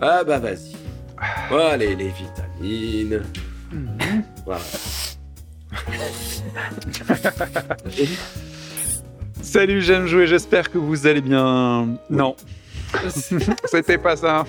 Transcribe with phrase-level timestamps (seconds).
[0.00, 0.72] Ah bah vas-y.
[1.48, 3.22] Voilà les, les vitamines.
[4.44, 4.60] Voilà.
[9.42, 11.96] Salut, j'aime jouer, j'espère que vous allez bien.
[12.10, 12.34] Non,
[13.66, 14.44] c'était pas ça.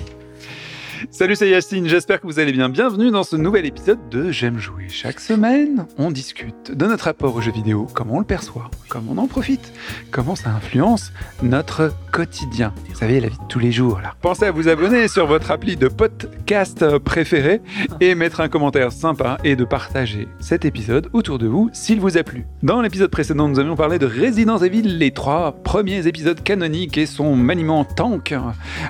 [1.17, 2.69] Salut, c'est Yacine, j'espère que vous allez bien.
[2.69, 4.85] Bienvenue dans ce nouvel épisode de J'aime jouer.
[4.87, 9.13] Chaque semaine, on discute de notre rapport aux jeux vidéo, comment on le perçoit, comment
[9.13, 9.73] on en profite,
[10.11, 11.11] comment ça influence
[11.41, 12.71] notre quotidien.
[12.87, 13.99] Vous savez, la vie de tous les jours.
[13.99, 14.13] Là.
[14.21, 17.61] Pensez à vous abonner sur votre appli de podcast préféré
[17.99, 22.19] et mettre un commentaire sympa et de partager cet épisode autour de vous s'il vous
[22.19, 22.45] a plu.
[22.61, 27.07] Dans l'épisode précédent, nous avions parlé de Resident Evil, les trois premiers épisodes canoniques et
[27.07, 28.35] son maniement tank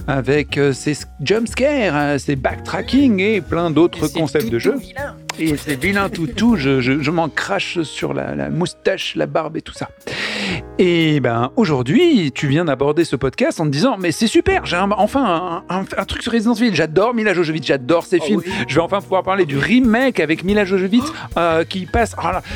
[0.07, 4.75] avec euh, ses jumpscares, ses backtracking et plein d'autres concepts de jeu.
[5.39, 9.25] Et c'est vilain tout tout, je, je, je m'en crache sur la, la moustache, la
[9.27, 9.89] barbe et tout ça.
[10.79, 14.77] Et ben aujourd'hui, tu viens d'aborder ce podcast en te disant mais c'est super, j'ai
[14.77, 18.75] enfin un, un- un truc sur Resident Evil, j'adore Mila Jojovic, j'adore ses films, je
[18.75, 21.03] vais enfin pouvoir parler du remake avec Mila Jojovic
[21.37, 22.15] euh, qui passe,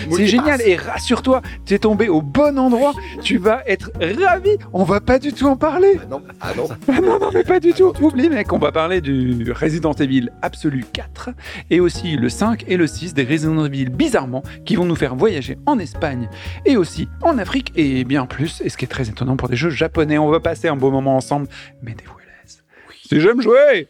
[0.09, 0.61] Oh c'est génial.
[0.61, 5.17] et rassure-toi, tu es tombé au bon endroit, tu vas être ravi, on va pas
[5.19, 5.99] du tout en parler.
[6.01, 6.67] Ah non, ah non.
[6.87, 7.93] Ah non, non, mais pas du tout.
[8.01, 11.29] Oublie, mec, on va parler du Resident Evil Absolu 4
[11.69, 15.13] et aussi le 5 et le 6 des Resident Evil bizarrement qui vont nous faire
[15.15, 16.29] voyager en Espagne
[16.65, 18.61] et aussi en Afrique et bien plus.
[18.63, 20.89] Et ce qui est très étonnant pour des jeux japonais, on va passer un beau
[20.89, 21.47] moment ensemble.
[21.81, 22.63] Mais des voilaises.
[23.03, 23.89] Si j'aime jouer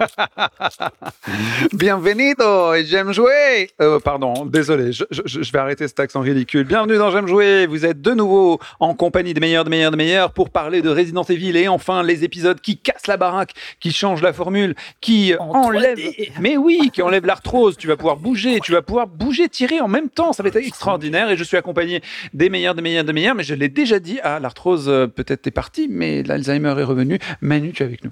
[1.72, 3.70] Bienvenido et j'aime jouer.
[3.80, 6.64] Euh, pardon, désolé, je, je- je vais arrêter cet accent ridicule.
[6.64, 7.66] Bienvenue dans J'aime jouer.
[7.66, 10.88] Vous êtes de nouveau en compagnie des meilleurs, des meilleurs, des meilleurs pour parler de
[10.90, 15.34] Resident Evil et enfin les épisodes qui cassent la baraque, qui changent la formule, qui
[15.38, 15.98] En enlèvent.
[15.98, 16.32] 3D.
[16.40, 17.76] Mais oui, qui enlèvent l'arthrose.
[17.76, 20.32] Tu vas pouvoir bouger, tu vas pouvoir bouger, tirer en même temps.
[20.32, 22.02] Ça va être extraordinaire et je suis accompagné
[22.34, 23.34] des meilleurs, des meilleurs, des meilleurs.
[23.34, 24.18] Mais je l'ai déjà dit.
[24.22, 27.18] Ah, l'arthrose euh, peut-être est partie, mais l'Alzheimer est revenu.
[27.40, 28.10] Manu, tu es avec nous.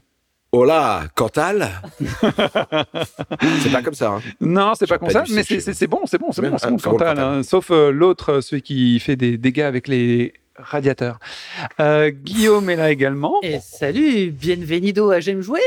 [0.50, 1.68] Oh là, Cantal
[3.62, 4.12] C'est pas comme ça.
[4.12, 4.20] Hein.
[4.40, 7.18] Non, c'est pas comme ça, mais c'est bon, c'est bon, c'est bon, c'est bon, Cantal.
[7.18, 7.42] hein.
[7.42, 11.18] Sauf euh, l'autre, euh, celui qui fait des dégâts avec les radiateurs.
[11.80, 13.34] Euh, Guillaume est là également.
[13.42, 15.60] Et salut, bienvenido à J'aime jouer.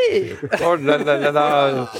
[0.66, 1.91] Oh là là là là.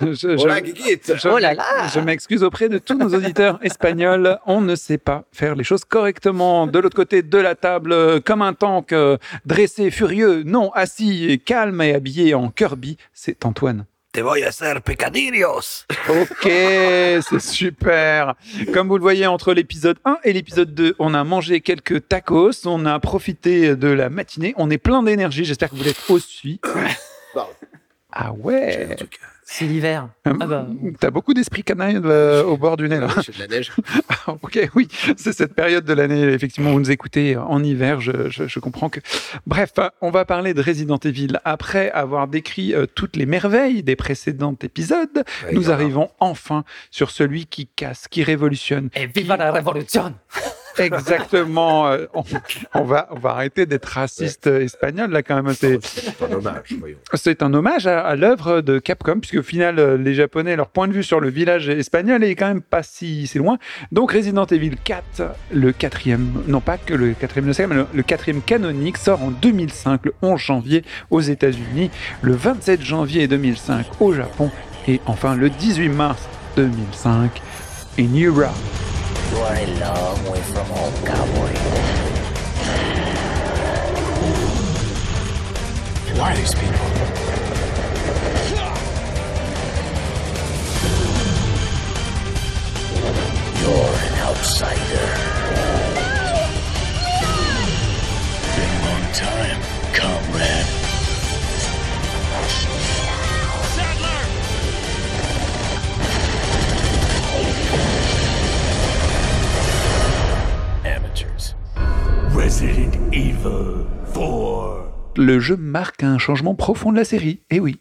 [0.00, 1.64] Je, je- Oh là, je- Oh là là.
[1.94, 4.38] Je m'excuse auprès de tous nos auditeurs espagnols.
[4.46, 6.66] On ne sait pas faire les choses correctement.
[6.66, 11.80] De l'autre côté de la table, comme un tank, euh, dressé, furieux, non, assis, calme
[11.82, 13.84] et habillé en Kirby, c'est Antoine.
[14.12, 18.34] Te voy a hacer pecadillos Ok, c'est super.
[18.72, 22.66] Comme vous le voyez, entre l'épisode 1 et l'épisode 2, on a mangé quelques tacos,
[22.66, 26.60] on a profité de la matinée, on est plein d'énergie, j'espère que vous l'êtes aussi.
[27.34, 27.52] Pardon.
[28.10, 29.20] Ah ouais truc.
[29.52, 30.08] C'est l'hiver.
[30.24, 30.66] Ah bah.
[31.00, 33.08] T'as beaucoup d'esprit canaille euh, au bord du nez là.
[33.20, 33.72] J'ai de la neige.
[34.28, 38.46] ok, oui, c'est cette période de l'année, effectivement, vous nous écoutez en hiver, je, je-
[38.46, 39.00] je comprends que...
[39.48, 39.72] Bref,
[40.02, 41.40] on va parler de Resident Evil.
[41.44, 47.10] Après avoir décrit euh, toutes les merveilles des précédents épisodes, Ouais, nous arrivons enfin sur
[47.10, 50.14] celui qui casse, qui révolutionne, Et viva la révolution.
[50.78, 51.88] Exactement.
[51.88, 52.22] euh, on,
[52.74, 55.54] on va, on va arrêter d'être raciste euh, espagnol là quand même.
[55.54, 56.96] C'est, C'est un hommage, voyons.
[57.14, 60.68] c'est un hommage à, à l'œuvre de Capcom puisque au final euh, les Japonais leur
[60.68, 63.58] point de vue sur le village espagnol est quand même pas si, si loin.
[63.92, 65.22] Donc Resident Evil 4,
[65.52, 69.22] le quatrième, non pas que le quatrième de saga, mais le, le quatrième canonique sort
[69.22, 71.90] en 2005, le 11 janvier aux États-Unis,
[72.22, 74.50] le 27 janvier 2005 au Japon
[74.88, 77.42] et enfin le 18 mars 2005
[77.98, 78.89] in Europe.
[79.30, 81.54] You are a long way from home, cowboy.
[86.08, 86.90] Who are these people?
[93.60, 95.29] You're an outsider.
[112.54, 114.90] Resident Evil 4.
[115.16, 117.78] Le jeu marque un changement profond de la série, et oui.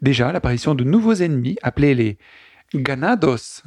[0.00, 2.16] Déjà, l'apparition de nouveaux ennemis appelés les
[2.74, 3.62] Ganados,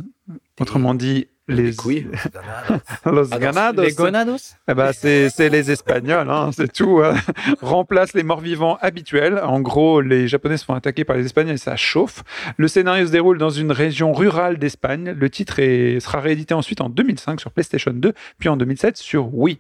[0.60, 1.72] autrement dit les.
[3.06, 3.84] Los Ganados.
[3.84, 4.56] Les gonados?
[4.68, 7.02] Eh ben, c'est c'est les Espagnols, hein, c'est tout.
[7.04, 7.14] hein.
[7.62, 9.38] Remplace les morts-vivants habituels.
[9.40, 12.24] En gros, les Japonais se font attaquer par les Espagnols et ça chauffe.
[12.58, 15.12] Le scénario se déroule dans une région rurale d'Espagne.
[15.16, 19.36] Le titre est- sera réédité ensuite en 2005 sur PlayStation 2, puis en 2007 sur
[19.36, 19.60] Wii.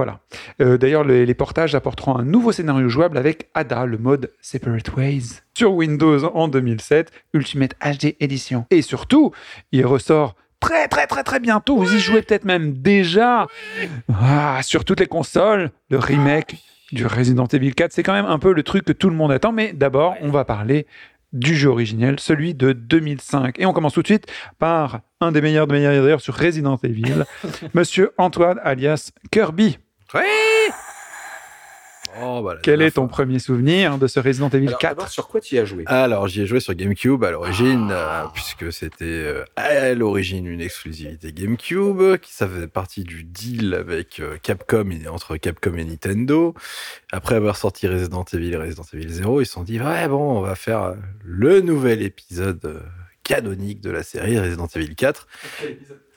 [0.00, 0.20] Voilà.
[0.62, 4.96] Euh, D'ailleurs, les, les portages apporteront un nouveau scénario jouable avec Ada, le mode Separate
[4.96, 8.64] Ways, sur Windows en 2007, Ultimate HD Edition.
[8.70, 9.32] Et surtout,
[9.72, 11.76] il ressort très très très très bientôt.
[11.76, 13.46] Vous y jouez peut-être même déjà
[14.14, 15.70] ah, sur toutes les consoles.
[15.90, 16.56] Le remake
[16.92, 19.32] du Resident Evil 4, c'est quand même un peu le truc que tout le monde
[19.32, 19.52] attend.
[19.52, 20.86] Mais d'abord, on va parler
[21.34, 23.58] du jeu originel, celui de 2005.
[23.58, 24.26] Et on commence tout de suite
[24.58, 27.24] par un des meilleurs de meilleurs d'ailleurs sur Resident Evil,
[27.74, 29.78] Monsieur Antoine alias Kirby.
[30.14, 30.20] Oui
[32.20, 33.18] Oh, bah, Quel est ton fois.
[33.18, 35.84] premier souvenir de ce Resident Evil Alors, 4 d'abord, sur quoi tu y as joué?
[35.86, 40.60] Alors, j'y ai joué sur GameCube à l'origine, euh, puisque c'était euh, à l'origine une
[40.60, 45.84] exclusivité GameCube, qui ça faisait partie du deal avec euh, Capcom, et- entre Capcom et
[45.84, 46.52] Nintendo.
[47.12, 50.38] Après avoir sorti Resident Evil et Resident Evil 0, ils se sont dit, ouais, bon,
[50.38, 52.82] on va faire le nouvel épisode
[53.22, 55.28] canonique de la série Resident Evil 4.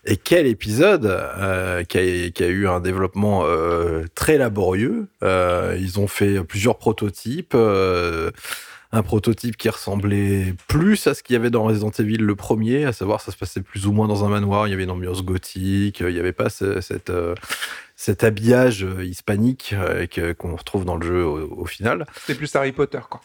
[0.06, 5.08] Et quel épisode euh, qui, a, eu un développement euh, très laborieux.
[5.24, 7.56] Euh, ils ont fait plusieurs prototypes.
[7.56, 12.86] un prototype qui ressemblait plus à ce qu'il y avait dans Resident Evil le premier,
[12.86, 14.92] à savoir ça se passait plus ou moins dans un manoir, il y avait une
[14.92, 17.12] ambiance gothique, il n'y avait pas ce- cette,
[18.06, 22.54] cet habillage euh, hispanique euh, qu'on retrouve dans le jeu au, au final C'est plus
[22.54, 23.22] Harry Potter, quoi.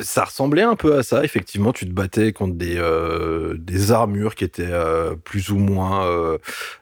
[0.00, 1.24] ça ressemblait un peu à ça.
[1.24, 6.06] Effectivement, tu te battais contre des euh, des armures qui étaient euh, plus ou moins
[6.06, 6.38] euh,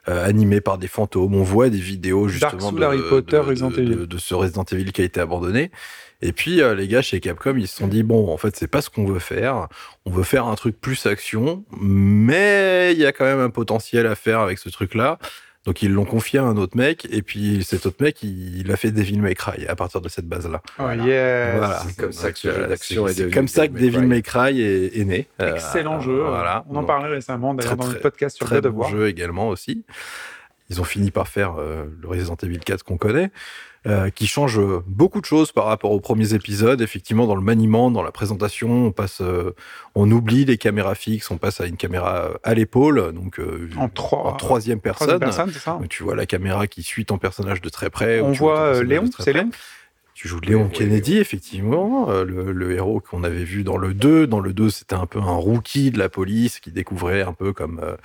[0.07, 1.35] euh, animées par des fantômes.
[1.35, 3.89] On voit des vidéos justement Dark de, Harry Potter, de- Resident de- Evil.
[3.97, 5.69] de- de ce Resident Evil qui a été abandonné.
[6.21, 8.67] Et puis euh, les gars chez Capcom, ils se sont dit bon, en fait, c'est
[8.69, 9.67] pas ce qu'on veut faire.
[10.05, 14.07] On veut faire un truc plus action, mais il y a quand même un potentiel
[14.07, 15.19] à faire avec ce truc-là.
[15.65, 18.71] Donc ils l'ont confié à un autre mec, et puis cet autre mec, il, il
[18.71, 20.61] a fait Devil May Cry à partir de cette base-là.
[20.77, 21.55] Oh, yes.
[21.57, 21.83] Voilà.
[21.87, 24.21] C'est comme ça que ce jeu d'action est C'est devenu comme ça que Devil May
[24.21, 25.27] Cry est, est né.
[25.41, 26.21] Euh, Excellent jeu.
[26.21, 26.65] Voilà.
[26.69, 29.47] On en Donc, parlait récemment, d'ailleurs, dans le podcast sur Très of bon jeu également
[29.47, 29.85] aussi.
[30.69, 33.31] Ils ont fini par faire euh, le Resident Evil 4 qu'on connaît,
[33.85, 36.81] euh, qui change euh, beaucoup de choses par rapport aux premiers épisodes.
[36.81, 39.53] Effectivement, dans le maniement, dans la présentation, on passe, euh,
[39.95, 43.69] on oublie les caméras fixes, on passe à une caméra euh, à l'épaule, donc euh,
[43.77, 45.07] En trois- en troisième personne.
[45.07, 48.21] Troisième personne, c'est ça tu vois la caméra qui suit ton personnage de très près.
[48.21, 49.33] On voit Léon, c'est.
[49.33, 49.49] Léon?
[50.15, 53.93] Tu joues Léon Oui, Kennedy, effectivement, euh, le, le héros qu'on avait vu dans le
[53.95, 54.27] 2.
[54.27, 57.51] Dans le 2, c'était un peu un rookie de la police qui découvrait un peu
[57.51, 57.95] comme, euh,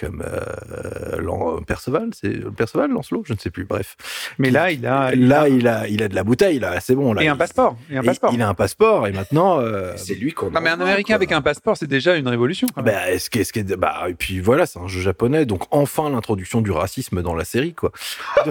[0.00, 3.96] comme euh, Perceval, c'est Perceval, Lancelot, je ne sais plus, bref.
[4.38, 7.12] Mais là, il a, Là, il a, il a de la bouteille, là, c'est bon.
[7.12, 7.76] Là, et un Il- passeport.
[7.90, 8.30] Et un et passeport.
[8.32, 9.58] Il a un passeport, et maintenant...
[9.58, 11.14] euh, C'est lui qu'on Non, mais un Américain quoi.
[11.16, 12.68] avec un passeport, c'est déjà une révolution.
[12.72, 12.94] quand même.
[12.94, 16.08] bah, est-ce que, est-ce que, bah, et puis voilà, c'est un jeu japonais, donc enfin
[16.10, 17.90] l'introduction du racisme dans la série, quoi.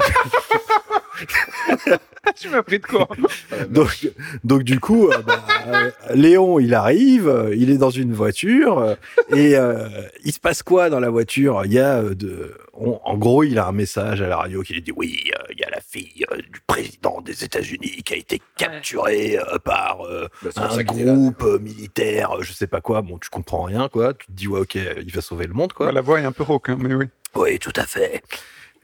[2.35, 3.07] tu m'as pris de quoi
[3.69, 4.09] Donc,
[4.43, 8.79] donc du coup, euh, bah, euh, Léon, il arrive, euh, il est dans une voiture,
[8.79, 8.95] euh,
[9.29, 9.87] et euh,
[10.23, 11.61] il se passe quoi dans la voiture?
[11.65, 14.73] Il y a de, on- en gros, il a un message à la radio qui
[14.73, 18.13] lui dit oui, euh, il y a la fille euh, du président des États-Unis qui
[18.13, 20.83] a été capturée euh, par euh, Bah, un là.
[20.83, 23.01] groupe militaire, euh, je sais pas quoi.
[23.01, 24.13] Bon, tu comprends rien, quoi.
[24.13, 25.91] Tu te dis ouais, ok, il va sauver le monde, quoi.
[25.91, 27.05] La voix est un peu rauque, hein, mais oui.
[27.35, 28.21] Oui, tout à fait.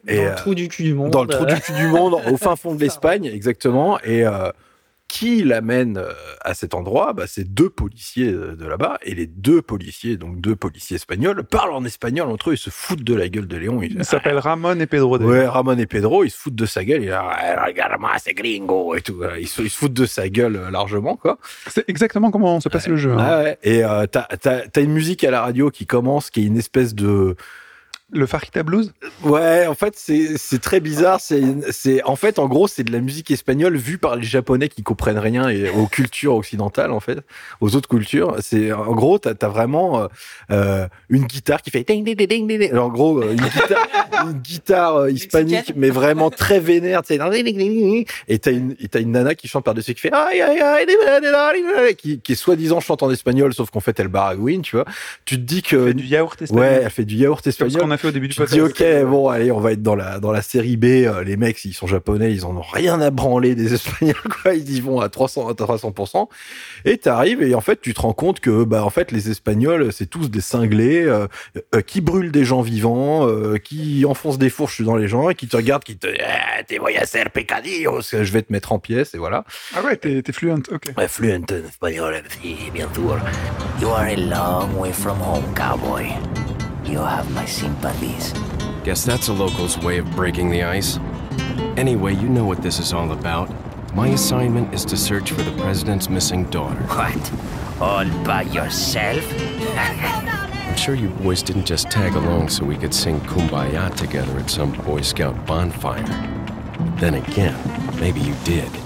[0.05, 1.11] Dans le euh, trou du cul du monde.
[1.11, 3.99] dans le trou du cul du monde, au fin fond de l'Espagne, exactement.
[4.01, 4.49] Et euh,
[5.09, 7.13] qui l'amène euh, à cet endroit?
[7.13, 8.97] Bah, C'est deux policiers de là-bas.
[9.03, 12.53] Et les deux policiers, donc deux policiers espagnols, parlent en espagnol entre eux.
[12.53, 13.81] Ils se foutent de la gueule de Léon.
[13.83, 15.19] Ils Il s'appelle Ramon et Pedro.
[15.19, 17.03] Ouais, Ramon et Pedro, ils se foutent de sa gueule.
[17.03, 19.21] Il est là, Eh, regarde-moi, c'est gringo et tout.
[19.39, 21.37] Ils se, ils se foutent de sa gueule largement, quoi.
[21.67, 23.11] C'est exactement comment se passe le jeu.
[23.13, 23.17] hein.
[23.19, 23.57] Ah ouais.
[23.61, 27.35] Et euh, t'as une musique à la radio qui commence, qui est une espèce de
[28.13, 28.93] Le Farita Blues
[29.23, 31.19] Ouais, en fait, c'est c'est très bizarre.
[31.19, 31.41] C'est
[31.71, 34.83] c'est en fait, en gros, c'est de la musique espagnole vue par les Japonais qui
[34.83, 37.19] comprennent rien et aux cultures occidentales, en fait,
[37.61, 38.35] aux autres cultures.
[38.41, 40.07] C'est en gros, t'as as vraiment euh,
[40.51, 42.71] euh, une guitare qui fait ding ding ding ding.
[42.71, 43.87] Alors, En gros, euh, une guitare,
[44.27, 47.01] une guitare euh, hispanique, mais vraiment très vénère.
[48.27, 50.59] Et t'as une et t'as une nana qui chante par dessus qui fait aïe aïe
[50.59, 50.85] aïe
[51.95, 54.85] qui qui est soi-disant chante en espagnol, sauf qu'en fait elle baragouine, tu vois.
[55.25, 56.63] Tu te dis que fait du yaourt espagnol.
[56.65, 57.81] ouais, elle fait du yaourt espagnol.
[58.05, 59.03] Au début du Tu te dis, podcast.
[59.03, 60.85] ok, bon, allez, on va être dans la, dans la série B.
[60.85, 64.53] euh, Les mecs, ils sont japonais, ils en ont rien à branler des Espagnols, quoi.
[64.53, 66.27] Ils y vont à 300, à 300%.
[66.85, 69.91] Et t'arrives et en fait, tu te rends compte que, bah, en fait, les Espagnols,
[69.93, 71.27] c'est tous des cinglés, euh,
[71.75, 75.35] euh, qui brûlent des gens vivants, euh, qui enfoncent des fourches dans les gens et
[75.35, 78.71] qui te regardent, qui te, eh, te voy a hacer pecadillos, je vais te mettre
[78.71, 79.43] en pièces et voilà.
[79.75, 80.91] Ah ouais, t'es t'es fluent, ok.
[80.97, 82.21] Ouais, fluent en espagnol.
[82.73, 83.19] Bien sûr.
[83.81, 86.05] You are a long way from home, cowboy.
[86.85, 88.33] You have my sympathies.
[88.83, 90.99] Guess that's a local's way of breaking the ice.
[91.77, 93.49] Anyway, you know what this is all about.
[93.95, 96.81] My assignment is to search for the president's missing daughter.
[96.83, 97.31] What?
[97.81, 99.23] All by yourself?
[100.73, 104.49] I'm sure you boys didn't just tag along so we could sing Kumbaya together at
[104.49, 106.03] some Boy Scout bonfire.
[106.97, 107.55] Then again,
[107.99, 108.69] maybe you did.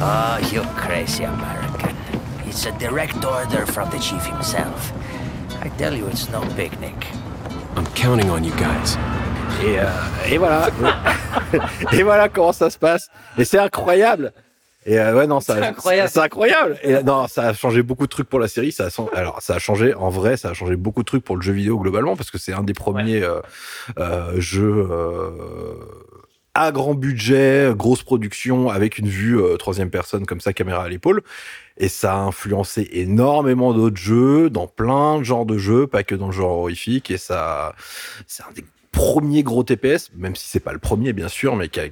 [0.00, 1.96] Oh, you crazy American.
[2.44, 4.92] It's a direct order from the chief himself.
[5.64, 6.94] I tell you, it's no picnic.
[7.76, 8.96] I'm counting on you guys.
[9.64, 9.84] Et, euh,
[10.30, 10.68] et voilà.
[11.92, 13.08] et voilà comment ça se passe.
[13.36, 14.32] Et c'est incroyable.
[14.86, 16.08] Et euh, ouais, non, ça, C'est incroyable.
[16.12, 16.78] C'est incroyable.
[16.82, 18.72] Et euh, non, ça a changé beaucoup de trucs pour la série.
[18.72, 21.24] Ça a, sen- alors, ça a changé, en vrai, ça a changé beaucoup de trucs
[21.24, 23.40] pour le jeu vidéo globalement parce que c'est un des premiers euh,
[23.98, 25.30] euh, jeux euh,
[26.54, 30.88] à grand budget, grosse production avec une vue euh, troisième personne comme ça, caméra à
[30.88, 31.22] l'épaule.
[31.78, 36.14] Et ça a influencé énormément d'autres jeux, dans plein de genres de jeux, pas que
[36.16, 37.10] dans le genre horrifique.
[37.10, 37.74] Et ça,
[38.26, 41.68] c'est un des premiers gros TPS, même si c'est pas le premier, bien sûr, mais
[41.68, 41.88] qui a-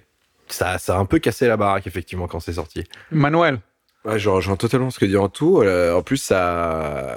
[0.49, 2.85] ça, ça a un peu cassé la baraque, effectivement, quand c'est sorti.
[3.12, 3.61] Manuel.
[4.05, 5.62] Ouais, je rejoins totalement ce que dit Antou.
[5.62, 7.16] Euh, en plus, ça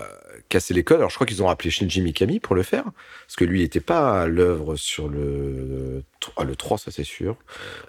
[0.50, 0.98] a cassé les codes.
[0.98, 2.84] Alors, je crois qu'ils ont rappelé Shinji Mikami pour le faire.
[2.84, 6.04] Parce que lui, il était pas à l'œuvre sur le,
[6.38, 7.38] ah, le 3, ça c'est sûr.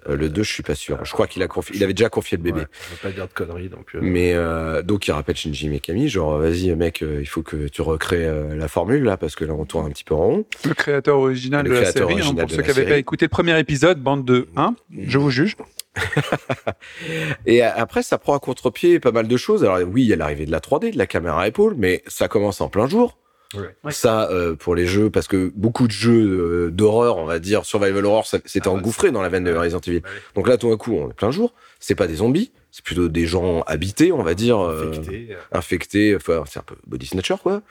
[0.08, 1.02] Euh, le 2, je suis pas sûr.
[1.04, 2.60] Je crois qu'il a il avait déjà confié le bébé.
[2.60, 3.86] Ouais, je veux pas dire de conneries, donc.
[3.94, 7.82] euh, Mais euh, donc il rappelle Shinji Mikami, genre vas-y mec, il faut que tu
[7.82, 10.44] recrées euh, la formule là parce que là on tourne un petit peu en rond.
[10.64, 12.20] Le créateur original Le de la série.
[12.20, 15.18] hein, pour de ceux qui n'avaient pas écouté le premier épisode, bande de 1, je
[15.18, 15.56] vous juge.
[17.46, 19.64] Et après ça prend à contre-pied pas mal de choses.
[19.64, 22.02] Alors oui, il y a l'arrivée de la 3D, de la caméra à épaule, mais
[22.06, 23.16] ça commence en plein jour.
[23.54, 23.90] Ouais.
[23.90, 27.64] Ça euh, pour les jeux parce que beaucoup de jeux euh, d'horreur, on va dire
[27.64, 30.00] survival horror, c'était Ah ouais, engouffré dans la veine de Resident Evil.
[30.00, 30.20] Bah oui.
[30.36, 31.52] Donc là tout d'un coup, on est plein jour.
[31.80, 34.60] C'est pas des zombies, c'est plutôt des gens habités, on va dire.
[34.60, 37.62] euh, infecté, euh, infecté, enfin c'est un peu body snatcher quoi.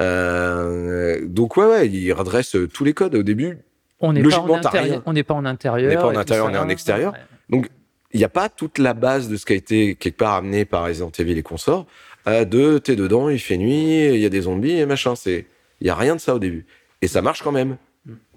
[0.00, 3.58] Euh, donc ouais, ouais, il redresse euh, tous les codes au début.
[4.00, 5.02] On n'est pas, en Logiquement, t'as intérieur- rien.
[5.06, 5.86] on n'est pas en intérieur.
[5.86, 7.12] On n'est pas en intérieur, on est en extérieur.
[7.12, 7.18] Ouais.
[7.52, 10.64] Il n'y a pas toute la base de ce qui a été quelque part amené
[10.64, 11.86] par Resident Evil et consorts.
[12.26, 15.14] Euh, de t'es dedans, il fait nuit, il y a des zombies et machin.
[15.16, 15.46] C'est,
[15.80, 16.66] il y a rien de ça au début.
[17.00, 17.76] Et ça marche quand même.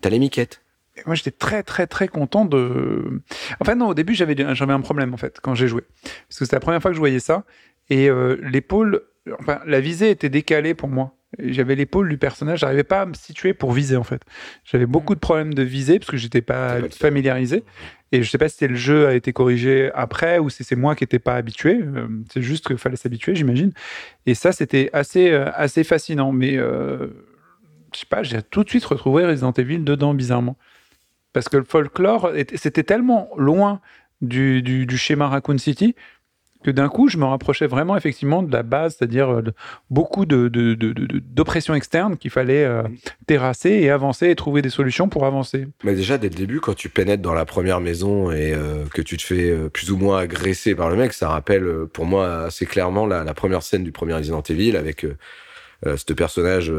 [0.01, 0.61] T'as les miquettes.
[0.97, 3.21] Et moi, j'étais très, très, très content de.
[3.59, 5.81] En fait, non, au début, j'avais j'avais un problème, en fait, quand j'ai joué.
[6.03, 7.43] Parce que c'était la première fois que je voyais ça.
[7.89, 9.01] Et euh, l'épaule,
[9.39, 11.15] enfin, la visée était décalée pour moi.
[11.37, 14.21] J'avais l'épaule du personnage, j'arrivais pas à me situer pour viser, en fait.
[14.63, 17.63] J'avais beaucoup de problèmes de visée, parce que j'étais pas familiarisé.
[18.15, 20.95] Et je sais pas si le jeu a été corrigé après ou si c'est moi
[20.95, 21.81] qui n'étais pas habitué.
[21.81, 23.73] Euh, c'est juste qu'il fallait s'habituer, j'imagine.
[24.25, 26.31] Et ça, c'était assez, euh, assez fascinant.
[26.31, 27.07] Mais euh,
[27.93, 30.55] je sais pas, j'ai tout de suite retrouvé Resident Evil dedans, bizarrement.
[31.33, 33.81] Parce que le folklore, était- c'était tellement loin
[34.21, 35.93] du, du, du schéma Raccoon City
[36.65, 39.43] que d'un coup, je me rapprochais vraiment effectivement de la base, c'est-à-dire euh,
[39.91, 42.81] beaucoup de- de- de- de- de- d'oppression externe qu'il fallait euh,
[43.27, 45.67] terrasser et avancer et trouver des solutions pour avancer.
[45.83, 49.01] Mais déjà, dès le début, quand tu pénètres dans la première maison et euh, que
[49.03, 52.45] tu te fais euh, plus ou moins agresser par le mec, ça rappelle pour moi
[52.45, 55.05] assez clairement la, la première scène du premier Resident Evil avec
[55.85, 56.73] ce personnage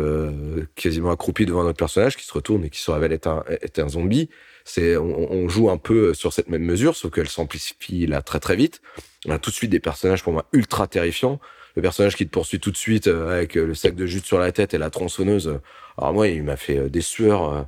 [0.74, 3.78] quasiment accroupi devant notre personnage qui se retourne et qui se révèle être un, être
[3.78, 4.28] un zombie.
[4.68, 8.40] C'est, on, on joue un peu sur cette même mesure, sauf qu'elle s'amplifie là très
[8.40, 8.82] très vite.
[9.26, 11.38] On a tout de suite des personnages pour moi ultra terrifiants.
[11.76, 14.24] Le personnage qui te poursuit tout de suite euh, avec euh, le sac de jute
[14.26, 15.46] sur la tête et la tronçonneuse.
[15.46, 15.58] euh,
[15.96, 17.52] Alors moi, il m'a fait des sueurs.
[17.52, 17.62] euh,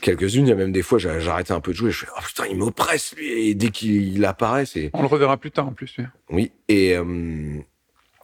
[0.00, 0.46] quelques-unes.
[0.46, 1.90] Il y a même des fois, arrêté un peu de jouer.
[1.90, 3.48] Je fais, oh putain, il m'oppresse, lui.
[3.48, 4.90] Et dès qu'il apparaît, c'est.
[4.92, 5.94] On le reverra plus tard en plus.
[5.98, 6.04] oui.
[6.30, 6.52] Oui.
[6.68, 7.58] Et euh,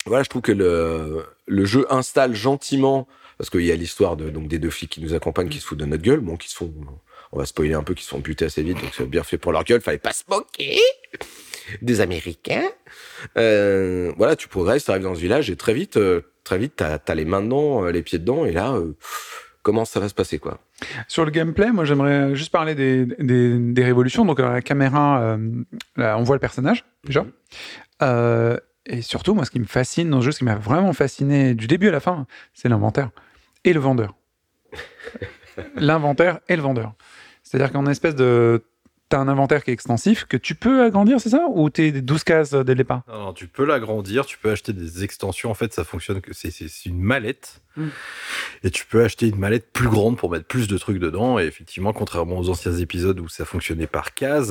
[0.06, 4.30] voilà, je trouve que le, le jeu installe gentiment, parce qu'il y a l'histoire de,
[4.30, 6.20] donc, des deux flics qui nous accompagnent, qui se foutent de notre gueule.
[6.20, 6.72] Bon, qui se font.
[7.34, 9.38] On va spoiler un peu, qui se font buter assez vite, donc c'est bien fait
[9.38, 9.80] pour leur gueule.
[9.80, 10.78] Fallait pas se moquer
[11.82, 12.68] des Américains.
[13.36, 16.74] Euh, voilà, tu progresses, tu arrives dans ce village et très vite, euh, très vite,
[16.76, 18.96] t'as as les mains dedans, euh, les pieds dedans, et là, euh,
[19.62, 20.60] comment ça va se passer, quoi?
[21.08, 24.24] Sur le gameplay, moi j'aimerais juste parler des, des, des révolutions.
[24.24, 25.64] Donc, la caméra, euh,
[25.96, 27.26] là, on voit le personnage déjà.
[28.02, 30.92] Euh, et surtout, moi, ce qui me fascine dans ce jeu, ce qui m'a vraiment
[30.92, 33.10] fasciné du début à la fin, c'est l'inventaire
[33.64, 34.14] et le vendeur.
[35.76, 36.94] L'inventaire et le vendeur.
[37.54, 38.64] C'est-à-dire qu'en espèce de.
[39.10, 41.46] tu as un inventaire qui est extensif que tu peux agrandir, c'est ça?
[41.50, 43.02] Ou tu es 12 cases dès le départ?
[43.06, 45.52] Non, non, tu peux l'agrandir, tu peux acheter des extensions.
[45.52, 46.50] En fait, ça fonctionne que c'est
[46.84, 47.60] une mallette.
[47.76, 47.86] Mm.
[48.64, 51.38] Et tu peux acheter une mallette plus grande pour mettre plus de trucs dedans.
[51.38, 54.50] Et effectivement, contrairement aux anciens épisodes où ça fonctionnait par case,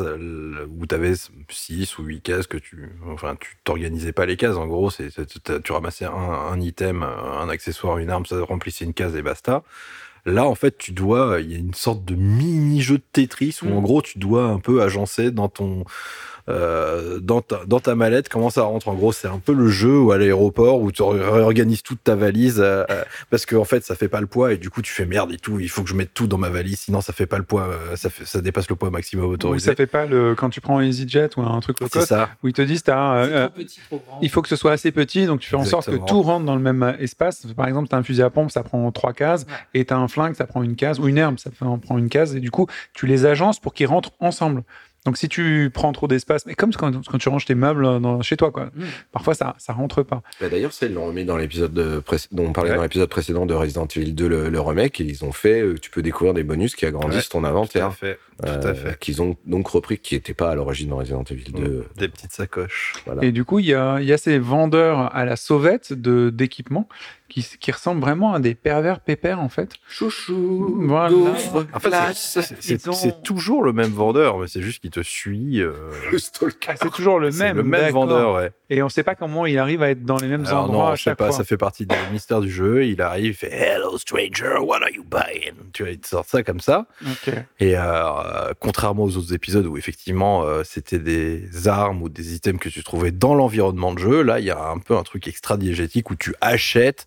[0.69, 1.13] où tu avais
[1.49, 2.89] 6 ou 8 cases que tu.
[3.11, 4.55] Enfin, tu t'organisais pas les cases.
[4.55, 8.85] En gros, c'est c'est- tu ramassais un, un item, un accessoire, une arme, ça remplissait
[8.85, 9.63] une case et basta.
[10.25, 13.67] Là, en fait, tu dois, il y a une sorte de mini-jeu de Tetris où,
[13.67, 13.73] Mm.
[13.73, 15.83] en gros, tu dois un peu agencer dans ton,
[16.49, 18.87] euh, dans, ta, dans ta mallette comment ça rentre.
[18.89, 22.15] En gros, c'est un peu le jeu où à l'aéroport où tu réorganises toute ta
[22.15, 24.81] valise euh, euh, parce que en fait, ça fait pas le poids et du coup,
[24.81, 25.59] tu fais merde et tout.
[25.59, 27.63] Il faut que je mette tout dans ma valise, sinon ça fait pas le poids,
[27.69, 29.69] euh, ça, fait, ça dépasse le poids maximum Ou autorisé.
[29.69, 32.29] ça fait pas le quand tu prends un EasyJet ou un truc cost ça.
[32.43, 34.19] où ils te disent euh, petit, grand.
[34.21, 36.45] il faut que ce soit assez petit, donc tu fais en sorte que tout rentre
[36.45, 37.45] dans le même espace.
[37.55, 39.79] Par exemple, tu as un fusil à pompe, ça prend trois cases, Ouais.
[39.81, 41.97] et tu as un flingue, ça prend une case, ou une herbe, ça en prend
[41.97, 44.63] une case, et du coup, tu les agences pour qu'ils rentrent ensemble.
[45.05, 48.21] Donc si tu prends trop d'espace, mais comme quand, quand tu ranges tes meubles dans,
[48.21, 48.67] chez toi, quoi.
[48.73, 48.83] Mm.
[49.11, 50.21] Parfois, ça, ça rentre pas.
[50.39, 52.77] Bah, D'ailleurs, ils l'ont remis dans l'épisode dont on parlait Ouais.
[52.77, 55.75] dans l'épisode précédent de Resident Evil 2, le, le remake, et ils ont fait, euh,
[55.77, 58.17] tu peux découvrir des bonus qui agrandissent Ouais, ton Tout à inventaire, fait.
[58.41, 58.99] Tout euh, à fait.
[58.99, 61.85] qu'ils ont donc repris, qui n'étaient pas à l'origine dans Resident Evil 2.
[61.97, 62.93] Des petites sacoches.
[63.05, 63.23] Voilà.
[63.25, 66.29] Et du coup, il y a, il y a ces vendeurs à la sauvette de
[66.29, 66.87] d'équipements
[67.29, 69.71] qui, qui ressemblent vraiment à des pervers pépères, en fait.
[69.89, 71.15] Chouchou, Voilà.
[71.73, 75.61] En fait, c'est- ont- toujours le même vendeur, mais c'est juste qu'il te suit.
[75.61, 75.73] euh,
[76.11, 76.67] le stalker.
[76.71, 77.57] Ah, c'est toujours le même.
[77.57, 78.51] le même vendeur, ouais.
[78.69, 80.87] Et on sait pas comment il arrive à être dans les mêmes Alors endroits non,
[80.91, 81.37] à je sais chaque pas, fois.
[81.37, 82.85] ça fait partie des mystères du jeu.
[82.85, 85.53] Il arrive, il fait Hello stranger, what are you buying?
[85.73, 86.87] Tu vois, il te sort ça comme ça.
[87.59, 92.59] Et euh, contrairement aux autres épisodes où effectivement euh, c'était des armes ou des items
[92.59, 95.27] que tu trouvais dans l'environnement de jeu, là il y a un peu un truc
[95.27, 97.05] extra diégétique où tu achètes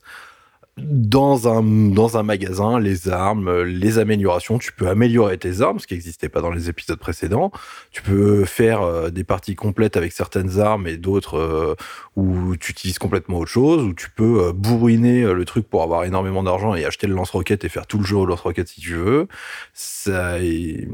[0.78, 4.58] dans un, dans un magasin les armes, euh, les améliorations.
[4.58, 7.50] Tu peux améliorer tes armes, ce qui n'existait pas dans les épisodes précédents.
[7.92, 11.74] Tu peux faire euh, des parties complètes avec certaines armes et d'autres euh,
[12.14, 16.42] où tu utilises complètement autre chose, où tu peux bourriner le truc pour avoir énormément
[16.42, 19.28] d'argent et acheter le lance-roquette et faire tout le jeu au lance-roquette si tu veux.
[19.72, 20.86] Ça est-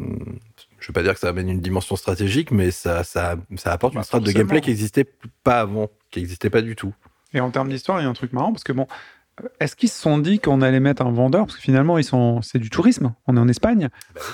[0.78, 3.94] Je vais pas dire que ça amène une dimension stratégique, mais ça, ça, ça apporte
[3.94, 5.06] Bah, une strate de gameplay qui n'existait
[5.44, 6.94] pas avant, qui n'existait pas du tout.
[7.34, 8.86] Et en termes d'histoire, il y a un truc marrant parce que bon,
[9.60, 11.46] est-ce qu'ils se sont dit qu'on allait mettre un vendeur?
[11.46, 13.14] Parce que finalement ils sont, c'est du tourisme.
[13.26, 13.88] On est en Espagne,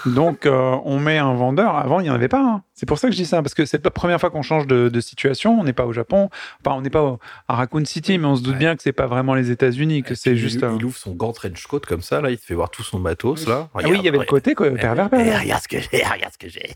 [0.07, 1.77] donc euh, on met un vendeur.
[1.77, 2.41] Avant, il y en avait pas.
[2.43, 2.63] hein.
[2.75, 4.67] C'est pour ça que je dis ça parce que c'est la première fois qu'on change
[4.67, 5.59] de, de situation.
[5.59, 6.31] On n'est pas au Japon,
[6.65, 8.59] enfin on n'est pas au- à Raccoon City, mais on se doute Ouais.
[8.59, 10.59] bien que c'est pas vraiment les États-Unis, que c'est Il- juste.
[10.61, 12.83] Il, euh, ouvre son gant trench coat comme ça, là, il te fait voir tout
[12.83, 13.69] son matos, là.
[13.75, 15.41] Ah oui, il y avait le côté quoi, pervers, pervers.
[15.41, 16.73] regarde ce que j'ai, regarde ce que j'ai.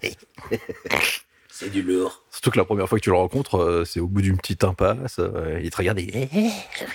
[1.55, 2.23] C'est du lourd.
[2.31, 4.65] Surtout que la première fois que tu le rencontres, euh, c'est au bout d'une petite
[4.65, 5.17] impasse.
[5.19, 6.29] euh, il te regarde et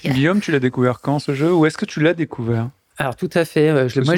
[0.04, 1.54] Guillaume, tu l'as découvert quand ce jeu?
[1.54, 2.70] Ou est-ce que tu l'as découvert?
[3.00, 3.70] Alors tout à fait.
[3.70, 4.16] euh, je- moi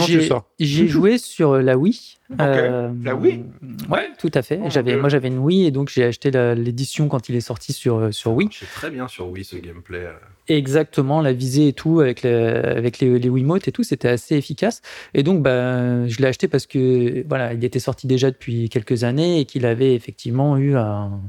[0.60, 2.18] j'ai joué sur la Wii.
[2.40, 3.44] Euh, La Wii?
[3.90, 4.60] Ouais, tout à fait.
[4.64, 7.42] Oh, J'avais moi j'avais une Wii et donc j'ai acheté la- l'édition quand il est
[7.42, 8.48] sorti sur euh, sur Wii.
[8.52, 9.98] C'est très bien sur Wii ce gameplay.
[10.06, 10.14] euh.
[10.48, 14.36] Exactement, la visée et tout avec le, avec les, les Wiimotes et tout, c'était assez
[14.36, 14.82] efficace.
[15.14, 19.04] Et donc bah je l'ai acheté parce que voilà, il était sorti déjà depuis quelques
[19.04, 21.20] années et qu'il avait effectivement eu un-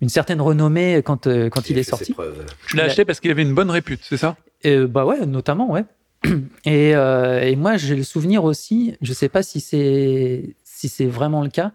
[0.00, 2.14] une certaine renommée quand euh, quand il, est sorti.
[2.68, 4.36] Tu l'as Il a- acheté parce qu'il avait une bonne répute, c'est ça?
[4.66, 5.84] Euh, bah ouais, notamment, ouais.
[6.66, 11.06] Et, euh, et moi, j'ai le souvenir aussi, je sais pas si c'est si c'est
[11.06, 11.72] vraiment le cas,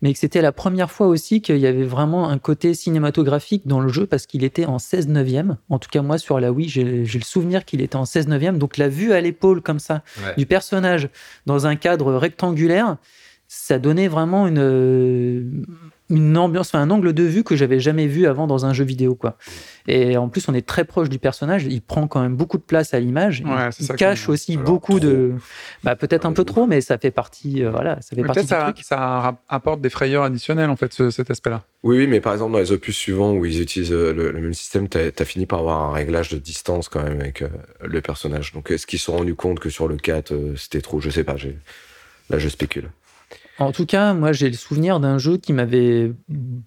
[0.00, 3.80] mais que c'était la première fois aussi qu'il y avait vraiment un côté cinématographique dans
[3.80, 5.58] le jeu parce qu'il était en 16 neuvième.
[5.68, 8.28] En tout cas, moi, sur la Wii, j'ai j'ai le souvenir qu'il était en 16
[8.28, 8.56] neuvième.
[8.58, 10.34] Donc, la vue à l'épaule comme ça Ouais.
[10.38, 11.10] du personnage
[11.44, 12.96] dans un cadre rectangulaire,
[13.48, 15.66] ça donnait vraiment une,
[16.08, 18.84] une ambiance, enfin, un angle de vue que j'avais jamais vu avant dans un jeu
[18.84, 19.36] vidéo, quoi.
[19.88, 21.64] Et en plus, on est très proche du personnage.
[21.64, 23.40] Il prend quand même beaucoup de place à l'image.
[23.40, 25.08] Il- Ouais, c'est il ça qui cache aussi alors, beaucoup trop.
[25.08, 25.32] de,
[25.84, 28.46] bah, peut-être un peu trop, mais ça fait partie, euh, voilà, ça fait partie Peut-être
[28.46, 28.84] du ça, truc.
[28.84, 31.64] ça apporte des frayeurs additionnelles en fait, ce- cet aspect-là.
[31.82, 34.40] Oui, oui, mais par exemple, dans les opus suivants où ils utilisent euh, le, le
[34.40, 37.48] même système, t'as as fini par avoir un réglage de distance quand même avec euh,
[37.84, 38.52] le personnage.
[38.52, 41.00] Donc, est-ce qu'ils se sont rendus compte que sur le 4, euh, c'était trop?
[41.00, 41.36] Je sais pas.
[42.30, 42.90] Là, je spécule.
[43.58, 46.12] En tout cas, moi, j'ai le souvenir d'un jeu qui m'avait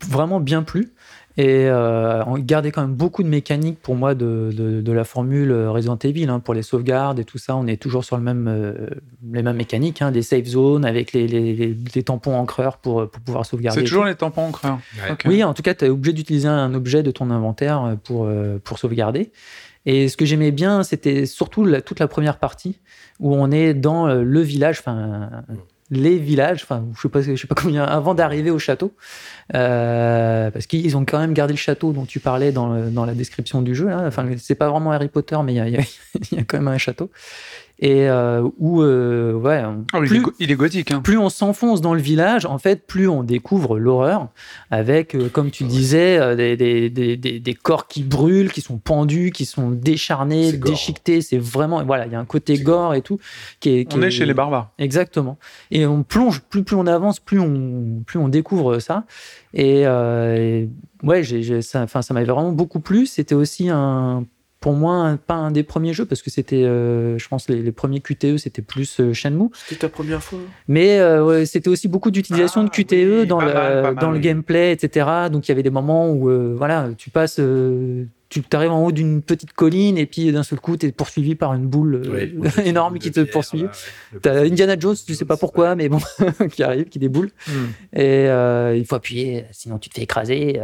[0.07, 0.91] vraiment bien plu
[1.37, 5.03] et euh, on gardait quand même beaucoup de mécaniques pour moi de, de, de la
[5.03, 6.27] formule Resident Evil.
[6.27, 8.89] hein, pour les sauvegardes et tout ça, on est toujours sur le même, euh,
[9.31, 13.09] les mêmes mécaniques, hein, des safe zones avec les, les, les- les tampons encreurs pour,
[13.09, 13.81] pour pouvoir sauvegarder.
[13.81, 14.79] C'est toujours les tampons encreurs.
[15.29, 18.25] Oui, en tout cas, tu es obligé d'utiliser un objet de ton inventaire euh, pour,
[18.25, 19.31] euh, pour sauvegarder.
[19.85, 22.79] Et ce que j'aimais bien, c'était surtout la- toute la première partie
[23.19, 25.29] où on est dans le village, enfin
[25.91, 28.93] les villages, enfin je sais pas, je sais pas combien, avant d'arriver au château,
[29.55, 33.13] Euh, parce qu'ils ont quand même gardé le château dont tu parlais dans, dans la
[33.13, 33.89] description du jeu.
[33.91, 34.03] hein.
[34.07, 35.81] Enfin, c'est pas vraiment Harry Potter, mais il y a, y a-
[36.31, 37.09] y a quand même un château.
[37.81, 39.63] Et euh, où euh, ouais,
[39.93, 40.91] il, plus, est il est gothique.
[40.91, 40.99] Hein.
[41.01, 44.27] plus on s'enfonce dans le village, en fait, plus on découvre l'horreur,
[44.69, 48.59] avec, euh, comme tu disais, euh, des, des, des, des, des corps qui brûlent, qui
[48.59, 51.21] sont pendus, qui sont décharnés, déchiquetés.
[51.21, 53.17] C'est vraiment, voilà, il y a un côté gore et tout.
[53.61, 54.71] Qui est, qui On est chez les barbares.
[54.77, 55.37] Exactement.
[55.71, 59.05] Et on plonge, plus, plus on avance, plus on, plus on découvre ça.
[59.53, 60.69] Et, euh, et
[61.03, 61.23] ouais,
[61.61, 63.05] ça, enfin, ça m'avait vraiment beaucoup plu.
[63.05, 64.25] C'était aussi un,
[64.59, 67.61] pour moi, un- pas un des premiers jeux parce que c'était, euh, je pense, les,
[67.61, 69.49] les premiers QTE, c'était plus euh, Shenmue.
[69.53, 73.25] C'était ta première fois Mais euh, ouais, c'était aussi beaucoup d'utilisation Ah, de QTE oui,
[73.27, 74.21] dans, le, mal, pas mal, dans le oui.
[74.23, 75.07] gameplay, etc.
[75.31, 78.83] Donc il y avait des moments où euh, voilà, tu passes, euh, tu arrives en
[78.85, 82.01] haut d'une petite colline et puis d'un seul coup, tu es poursuivi par une boule
[82.05, 83.63] euh, Oui, énorme qui te pierre, poursuit.
[83.63, 84.19] ouais.
[84.21, 85.99] T'as Indiana Jones, tu sais pas pourquoi, mais bon,
[86.51, 87.29] qui arrive, qui déboule.
[87.47, 87.67] Hmm.
[87.93, 90.59] Et euh, il faut appuyer, sinon tu te fais écraser.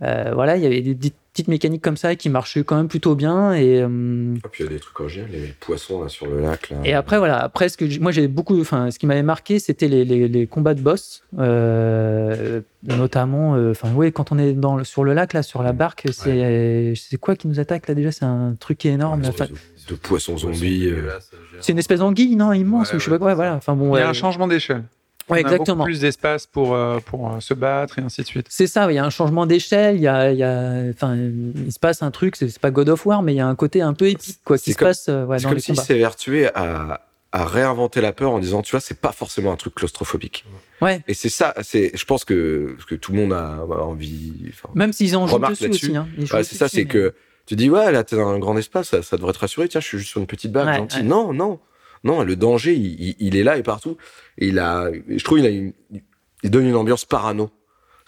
[0.00, 3.14] Voilà, il y avait des, des petites mécaniques comme ça qui marchaient quand même plutôt
[3.14, 3.54] bien.
[3.54, 6.40] Et, euh, Ah, puis il y a des trucs originaux, les poissons là sur le
[6.40, 6.70] lac.
[6.70, 6.78] Là.
[6.84, 9.88] et après, voilà, après, ce que moi j'ai beaucoup, enfin, ce qui m'avait marqué, c'était
[9.88, 14.76] les, les, les combats de boss, euh, notamment, euh, enfin, ouais, quand on est dans,
[14.76, 17.94] le- sur le lac, là, sur la barque, c'est c'est quoi qui nous attaque là
[17.94, 18.12] déjà?
[18.12, 19.22] C'est un truc qui est énorme.
[19.22, 20.86] Ouais, enfin, de, poissons Poisson zombies.
[20.88, 21.18] euh,
[21.60, 23.54] c'est une espèce d'anguille, non, immense, Ouais, ou je sais pas ouais, quoi, voilà.
[23.54, 24.84] Enfin bon, Il y a ouais, un changement d'échelle.
[25.28, 25.76] Ouais, On a exactement.
[25.78, 28.46] beaucoup plus d'espace pour, euh, pour euh, se battre et ainsi de suite.
[28.50, 31.16] C'est ça, il y a un changement d'échelle, il y a, il y a, enfin,
[31.16, 33.46] il se passe un truc, c'est c'est pas God of War, mais il y a
[33.46, 35.48] un côté un peu épique, quoi, qui C'est se comme- passe euh, ouais, c'est dans
[35.50, 35.84] comme les s'il combats.
[35.86, 37.00] s'évertuait à,
[37.32, 40.44] à réinventer la peur en disant, tu vois, c'est pas forcément un truc claustrophobique.
[40.82, 44.32] Ouais, Et c'est ça, c'est, je pense que, que tout le monde a, a envie.
[44.74, 45.86] même s'ils en jouent dessus là-dessus.
[45.86, 45.96] aussi.
[45.96, 46.06] Hein.
[46.18, 47.14] Aussi c'est ça, c'est mais- que
[47.46, 49.68] tu dis, ouais, là, t'es dans un grand espace, ça, ça devrait te rassurer.
[49.68, 50.98] Tiens, je suis juste sur une petite barque, Ouais, gentil.
[50.98, 51.02] ouais.
[51.04, 51.58] Non, non,
[52.04, 53.96] non, le danger, il, est là et partout.
[54.38, 55.72] Il a, je trouve, il a une,
[56.42, 57.50] il donne une ambiance parano.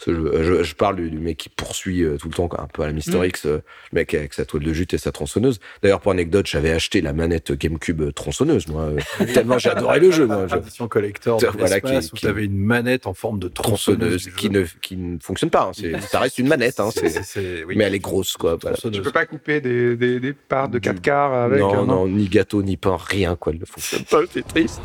[0.06, 2.82] Je, je parle du, du mec qui poursuit euh, tout le temps, quoi, un peu
[2.82, 3.24] à la Mister Mm.
[3.26, 3.58] X, euh,
[3.92, 5.60] le mec avec sa toile de jute et sa tronçonneuse.
[5.82, 8.82] D'ailleurs, pour anecdote, j'avais acheté la manette GameCube euh, tronçonneuse, moi,
[9.20, 10.42] euh, tellement j'ai adoré le jeu, moi.
[10.46, 13.48] Je- Tradition collector de Voilà, qui- où qui- tu avais une manette en forme de
[13.48, 14.36] tronçonneuse tronçonneuse.
[14.36, 15.66] qui ne, qui ne fonctionne pas.
[15.68, 15.72] hein.
[15.74, 16.90] C'est- Ça reste une manette, hein.
[16.92, 17.74] c'est- c'est- oui.
[17.76, 18.56] mais elle est grosse, quoi.
[18.60, 18.76] voilà.
[18.76, 21.60] Tu peux pas couper des, des, des parts de Du- 4 quarts avec.
[21.60, 23.52] non, euh, non, ni gâteau, ni pain, rien, quoi.
[23.52, 24.82] Elle ne fonctionne pas, c'est triste.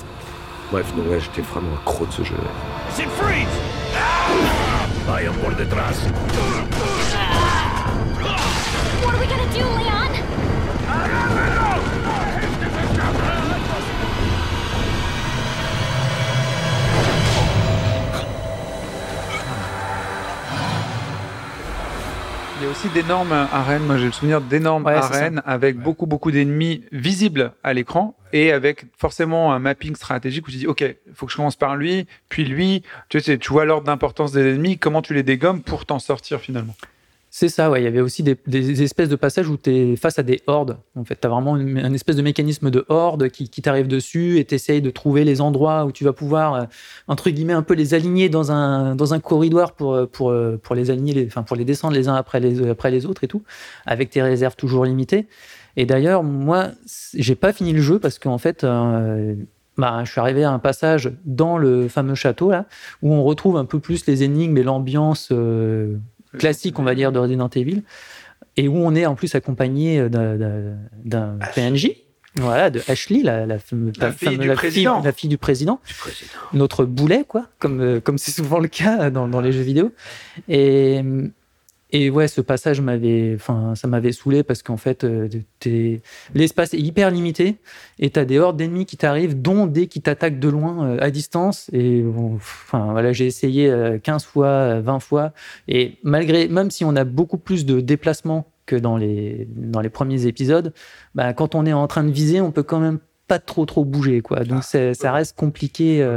[0.72, 2.36] Bref, donc ouais, j'étais vraiment accro de ce jeu.
[2.93, 3.48] Siegfried!
[5.10, 6.06] Vaya por detrás.
[22.60, 23.84] Il y a aussi d'énormes arènes.
[23.84, 28.52] Moi, j'ai le souvenir d'énormes Ouais, arènes avec beaucoup, beaucoup d'ennemis visibles à l'écran et
[28.52, 31.78] avec forcément un mapping stratégique où tu dis, OK, il faut que je commence par
[31.78, 32.84] lui, puis lui.
[33.08, 36.41] Tu sais, tu vois l'ordre d'importance des ennemis, comment tu les dégommes pour t'en sortir
[36.41, 36.76] finalement.
[37.32, 37.82] C'est ça, ouais.
[37.82, 40.78] Il y avait aussi des, espèces de passages où tu es face à des hordes.
[40.96, 44.39] En fait, tu as vraiment une- un espèce de mécanisme de horde qui, t'arrive dessus
[44.39, 46.63] et tu de trouver les endroits où tu vas pouvoir, euh,
[47.08, 50.60] entre guillemets, un peu les aligner dans un, dans un corridor pour, euh, pour, euh,
[50.62, 53.24] pour les aligner, les, enfin, pour les descendre les uns après les, après les autres
[53.24, 53.44] et tout,
[53.86, 55.28] avec tes réserves toujours limitées.
[55.78, 56.70] Et d'ailleurs, moi,
[57.13, 58.65] j'ai pas fini le jeu parce qu'en fait,
[59.78, 62.65] bah, je suis arrivé à un passage dans le fameux château là,
[63.04, 65.32] où on retrouve un peu plus les énigmes et l'ambiance
[66.38, 67.84] classique, on va dire, de Resident Evil,
[68.58, 70.38] et où on est en plus accompagné d'un-
[71.06, 71.92] d'un PNJ.
[72.36, 75.02] Voilà, de Ashley, la, fille du la président.
[75.04, 75.82] la fille du président
[76.54, 79.92] notre boulet, quoi, comme euh, comme c'est souvent le cas dans, dans les jeux vidéo.
[80.48, 81.02] Et
[81.91, 85.28] et ouais, ce passage m'avait, enfin, ça m'avait saoulé parce qu'en fait, euh,
[86.34, 87.58] l'espace est hyper limité
[87.97, 91.10] et t'as des hordes d'ennemis qui t'arrivent, dont des qui t'attaquent de loin euh, à
[91.12, 91.69] distance.
[91.73, 95.34] Et bon, enfin, voilà, j'ai essayé euh, 15 fois, euh, 20 fois,
[95.67, 99.89] et malgré, même si on a beaucoup plus de déplacements que dans les dans les
[99.89, 100.73] premiers épisodes,
[101.15, 103.84] bah, quand on est en train de viser, on peut quand même pas trop trop
[103.86, 104.43] bouger, quoi.
[104.43, 106.08] Donc c'est- ça reste compliqué.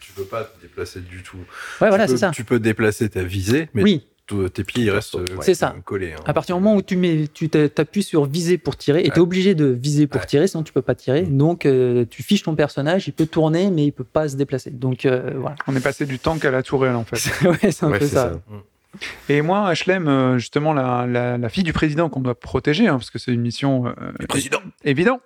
[0.00, 1.36] Tu peux pas te déplacer du tout.
[1.80, 2.30] Ouais, voilà, tu c'est peux, ça.
[2.30, 4.06] Tu peux déplacer ta visée, mais Oui,
[4.52, 5.74] tes pieds ils restent euh, C'est ça.
[5.84, 6.12] collés.
[6.12, 6.20] hein.
[6.26, 9.04] À partir du moment où tu mets, tu t'a- t'appuies sur viser pour tirer, et
[9.04, 9.18] tu es Ouais.
[9.20, 10.26] obligé de viser pour Ouais.
[10.26, 11.22] tirer, sinon tu peux pas tirer.
[11.22, 11.36] Mm.
[11.38, 14.70] Donc euh, tu fiches ton personnage, il peut tourner, mais il peut pas se déplacer.
[14.70, 15.56] Donc euh, voilà.
[15.66, 17.16] On est passé du tank à la tourelle en fait.
[17.48, 18.32] ouais, c'est un Ouais, peu ça.
[18.32, 18.40] ça.
[19.28, 22.94] Et moi, Ashlem, euh, justement, la, la, la fille du président qu'on doit protéger, hein,
[22.98, 24.58] parce que c'est une mission euh, Le président.
[24.84, 25.20] évident.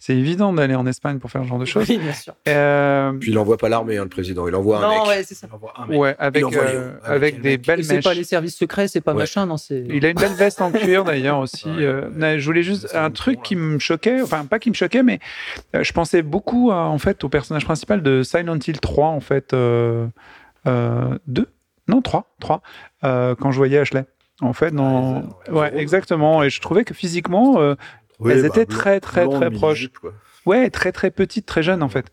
[0.00, 1.88] C'est évident d'aller en Espagne pour faire ce genre de choses.
[1.88, 2.34] Oui, bien sûr.
[2.48, 4.48] Euh, Puis il envoie pas l'armée, hein, le président.
[4.48, 5.06] Il envoie un Non, mec.
[5.06, 5.46] ouais, c'est ça.
[5.48, 5.96] Il envoie un mec.
[5.96, 8.04] ouais, avec, Il envoie euh, avec Avec des le belles C'est mèches.
[8.04, 9.18] pas les services secrets, c'est pas Ouais.
[9.18, 9.54] machin, non.
[9.70, 11.68] Il a une belle veste en cuir d'ailleurs aussi.
[11.68, 15.04] Euh, je voulais juste un truc bon, qui me choquait, enfin pas qui me choquait,
[15.04, 15.20] mais
[15.76, 19.20] euh, je pensais beaucoup à, en fait au personnage principal de Silent Hill 3 en
[19.20, 20.08] fait euh,
[20.66, 21.46] euh, 2
[21.90, 22.62] non 3 3
[23.04, 24.04] euh, quand je voyais Ashley.
[24.40, 25.22] En fait, dans...
[25.50, 26.42] Ouais, ouais, exactement.
[26.42, 27.74] Et je trouvais que physiquement, euh,
[28.20, 29.88] Oui, elles bah, étaient très, très, très proches.
[30.00, 30.12] quoi.
[30.46, 32.06] Ouais, très très petite, très jeune en fait.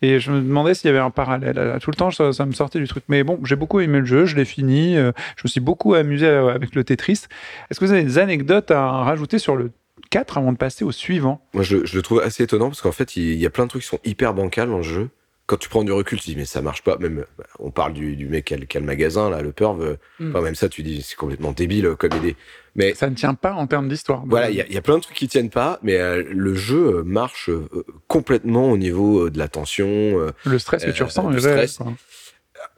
[0.00, 1.78] Et je me demandais s'il y avait un parallèle.
[1.80, 3.02] Tout le temps, ça, ça me sortait du truc.
[3.08, 4.96] Mais bon, j'ai beaucoup aimé le jeu, je l'ai fini.
[4.96, 7.26] euh, je me suis beaucoup amusé avec le Tetris.
[7.70, 9.72] Est-ce que vous avez des anecdotes à rajouter sur le
[10.10, 11.40] 4 avant de passer au suivant?
[11.54, 13.70] Moi, je, je le trouve assez étonnant parce qu'en fait, il y a plein de
[13.70, 15.08] trucs qui sont hyper bancals dans le jeu.
[15.46, 16.96] Quand tu prends du recul, tu dis, mais ça marche pas.
[16.98, 17.26] Même,
[17.58, 19.96] on parle du, du mec qui a, le- qui a le magasin, là, le Perv.
[20.20, 20.30] Mm.
[20.30, 22.36] enfin, même ça, tu dis, c'est complètement débile comme idée.
[22.74, 24.22] Mais Ça ne tient pas en termes d'histoire.
[24.26, 26.22] voilà, il y, a- il y a plein de trucs qui tiennent pas, mais euh,
[26.30, 27.68] le jeu euh, marche euh,
[28.08, 29.86] complètement au niveau euh, de la tension.
[29.88, 31.78] euh, Le stress que tu ressens réel, stress.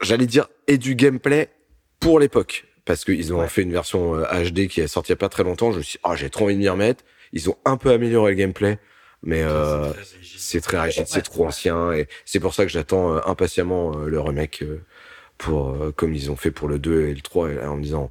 [0.01, 1.49] J'allais dire, et du gameplay
[1.99, 2.65] pour l'époque.
[2.85, 3.47] Parce qu'ils ont Ouais.
[3.47, 5.71] fait une version euh, HD qui est sortie il y a pas très longtemps.
[5.71, 7.03] Je me suis dit, ah, j'ai trop envie de m'y remettre.
[7.33, 8.77] Ils ont un peu amélioré le gameplay,
[9.25, 9.91] mais euh,
[10.37, 11.91] c'est très rigide, c'est trop ancien.
[11.91, 14.81] Et c'est pour ça que j'attends euh, impatiemment euh, le remake euh,
[15.37, 17.75] pour, euh, comme ils ont fait pour le 2 et le 3, et là, en
[17.77, 18.09] me disant,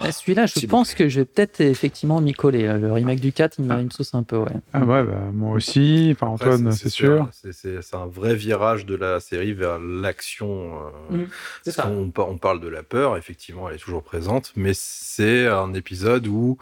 [0.00, 2.62] Ah, Celui-là, je pense que je vais peut-être effectivement m'y coller.
[2.78, 4.50] Le remake du 4, il me, me sauce un peu, ouais.
[4.72, 6.10] Ah ouais, bah, moi aussi.
[6.16, 7.28] Enfin, Antoine, c'est sûr.
[7.52, 10.80] C'est- un vrai virage de la série vers l'action.
[11.10, 11.28] euh, Mhm,
[11.62, 11.88] c'est ça.
[11.88, 16.58] On parle de la peur, effectivement, elle est toujours présente, mais c'est un épisode où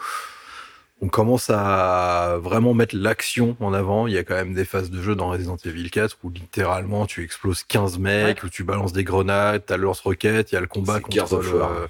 [1.03, 4.07] on commence à vraiment mettre l'action en avant.
[4.07, 7.07] Il y a quand même des phases de jeu dans Resident Evil 4 où littéralement
[7.07, 10.61] tu exploses 15 mecs, où tu balances des grenades, t'as le lance-roquette, il y a
[10.61, 11.89] le combat contre le.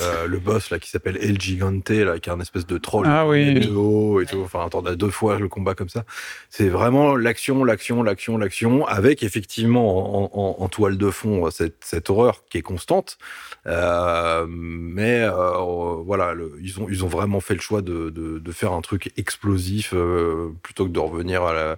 [0.00, 3.06] Euh, le boss là qui s'appelle El Gigante, là, qui est un espèce de troll
[3.08, 3.60] Ah oui.
[3.60, 4.40] de haut et tout.
[4.44, 6.04] Enfin, t'en as deux fois le combat comme ça.
[6.50, 11.76] C'est vraiment l'action, l'action, l'action, l'action, avec effectivement en, en- en toile de fond cette,
[11.84, 13.18] cette horreur qui est constante.
[13.66, 18.38] Euh, mais euh, voilà, le- ils ont ils ont vraiment fait le choix de, de,
[18.38, 21.76] de faire un truc explosif euh, plutôt que de revenir à la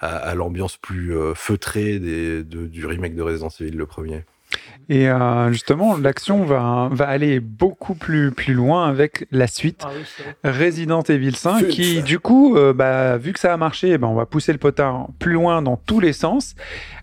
[0.00, 4.24] à, à l'ambiance plus euh, feutrée des, de- du remake de Resident Evil le premier.
[4.88, 9.84] Et euh, justement, l'action va, va aller beaucoup plus, plus loin avec la suite.
[10.44, 11.68] Resident Evil 5 Fut.
[11.68, 14.52] qui du coup euh, bah, vu que ça a marché eh ben, on va pousser
[14.52, 16.54] le potard plus loin dans tous les sens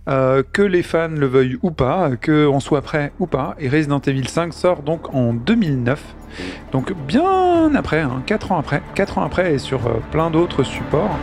[0.07, 3.69] euh, que les fans le veuillent ou pas que on soit prêt ou pas et
[3.69, 6.03] Resident Evil 5 sort donc en 2009
[6.71, 11.17] donc bien après 4 ans après 4 ans après et sur euh, plein d'autres supports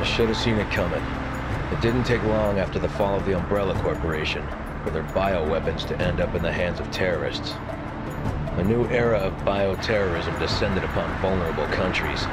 [0.00, 1.00] I should have seen it coming.
[1.70, 4.42] It didn't take long after the fall of the Umbrella Corporation
[4.82, 7.54] for their bioweapons to end up in the hands of terrorists.
[8.56, 12.26] A new era of bioterrorism descended upon vulnerable countries,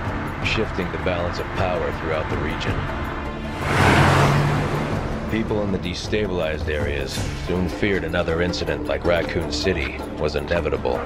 [0.43, 2.75] shifting the balance of power throughout the region.
[5.31, 7.13] People in the destabilized areas
[7.47, 10.97] soon feared another incident like Raccoon City was inevitable.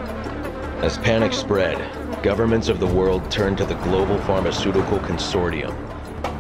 [0.82, 1.78] As panic spread,
[2.24, 5.74] governments of the world turned to the Global Pharmaceutical Consortium,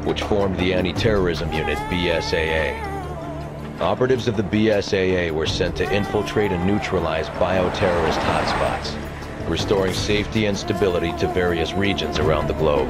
[0.06, 2.92] which formed the anti-terrorism unit BSAA.
[3.84, 8.96] Operatives of the BSAA were sent to infiltrate and neutralize bioterrorist hotspots,
[9.50, 12.88] restoring safety and stability to various regions around the globe.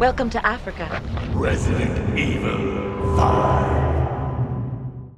[0.00, 1.02] Welcome to Africa.
[1.34, 3.14] Resident Evil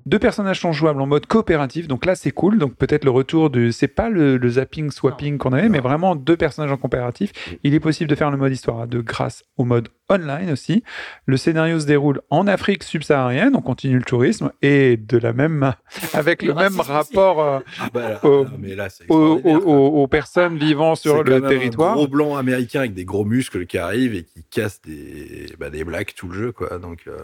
[0.07, 2.59] deux personnages sont jouables en mode coopératif donc là c'est cool.
[2.59, 6.15] Donc peut-être le retour de c'est pas le, le zapping swapping qu'on avait mais vraiment
[6.17, 7.33] deux personnages en coopératif
[7.65, 10.85] il est possible de faire le mode histoire à deux grâce au mode online aussi.
[11.25, 15.75] Le scénario se déroule en Afrique subsaharienne on continue le tourisme et de la même
[16.13, 20.07] avec le Le même rapport euh, Ah bah là, Au- non, mais là, c'est aux,
[20.09, 21.93] personnes vivant sur le même territoire.
[21.93, 25.71] Un gros blanc américain avec des gros muscles qui arrivent et qui cassent des, bah,
[25.71, 26.79] des blacks tout le jeu, quoi.
[26.79, 27.19] Donc, euh,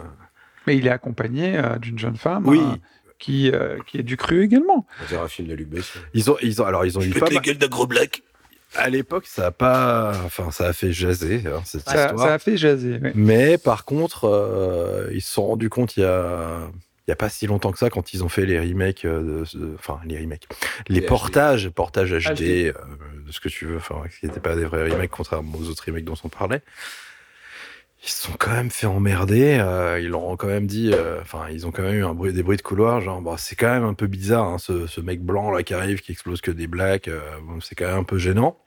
[0.67, 2.59] mais il est accompagné euh, d'une jeune femme Oui.
[2.61, 2.75] euh,
[3.19, 5.99] qui, euh, qui est du cru également on dirait un film de Luc Besson.
[6.13, 8.23] ils ont, ils ont, alors, ils ont Pète les mal- gueules d'un gros black.
[8.75, 12.27] À l'époque, ça a pas, enfin, ça a fait jaser, hein, cette ça, histoire.
[12.27, 12.99] ça a fait jaser.
[13.15, 16.69] Mais par contre, euh, ils se sont rendus compte il y a,
[17.05, 19.43] il y a pas si longtemps que ça, quand ils ont fait les remakes, de,
[19.53, 20.47] de- enfin les remakes,
[20.87, 22.41] les Les portages, portages HD, HD.
[22.67, 22.73] euh,
[23.27, 25.83] de ce que tu veux, enfin qui n'étaient pas des vrais remakes, contrairement aux autres
[25.85, 26.61] remakes dont on parlait.
[28.03, 29.59] Ils se sont quand même fait emmerder.
[29.59, 32.41] euh, ils leur ont quand même dit, euh, enfin ils ont quand même eu des
[32.43, 35.51] bruits de couloir, genre bah, c'est quand même un peu bizarre, hein, ce, mec blanc
[35.51, 37.21] là qui arrive, qui explose que des blacks, euh,
[37.61, 38.57] c'est quand même un peu gênant.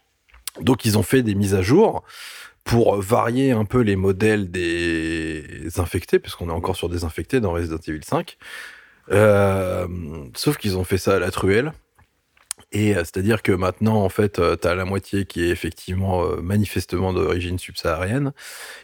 [0.61, 2.05] Donc ils ont fait des mises à jour
[2.63, 7.53] pour varier un peu les modèles des infectés, puisqu'on est encore sur des infectés dans
[7.53, 8.39] Resident Evil 5.
[9.11, 9.87] Euh,
[10.35, 11.73] sauf qu'ils ont fait ça à la truelle.
[12.75, 16.41] Et euh, c'est-à-dire que maintenant, en fait, euh, t'as la moitié qui est effectivement euh,
[16.43, 18.33] manifestement d'origine subsaharienne,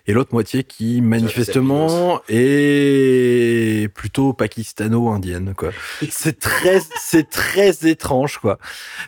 [0.07, 5.71] et l'autre moitié qui manifestement est plutôt pakistano-indienne, quoi.
[6.09, 8.59] C'est très, c'est très étrange, quoi.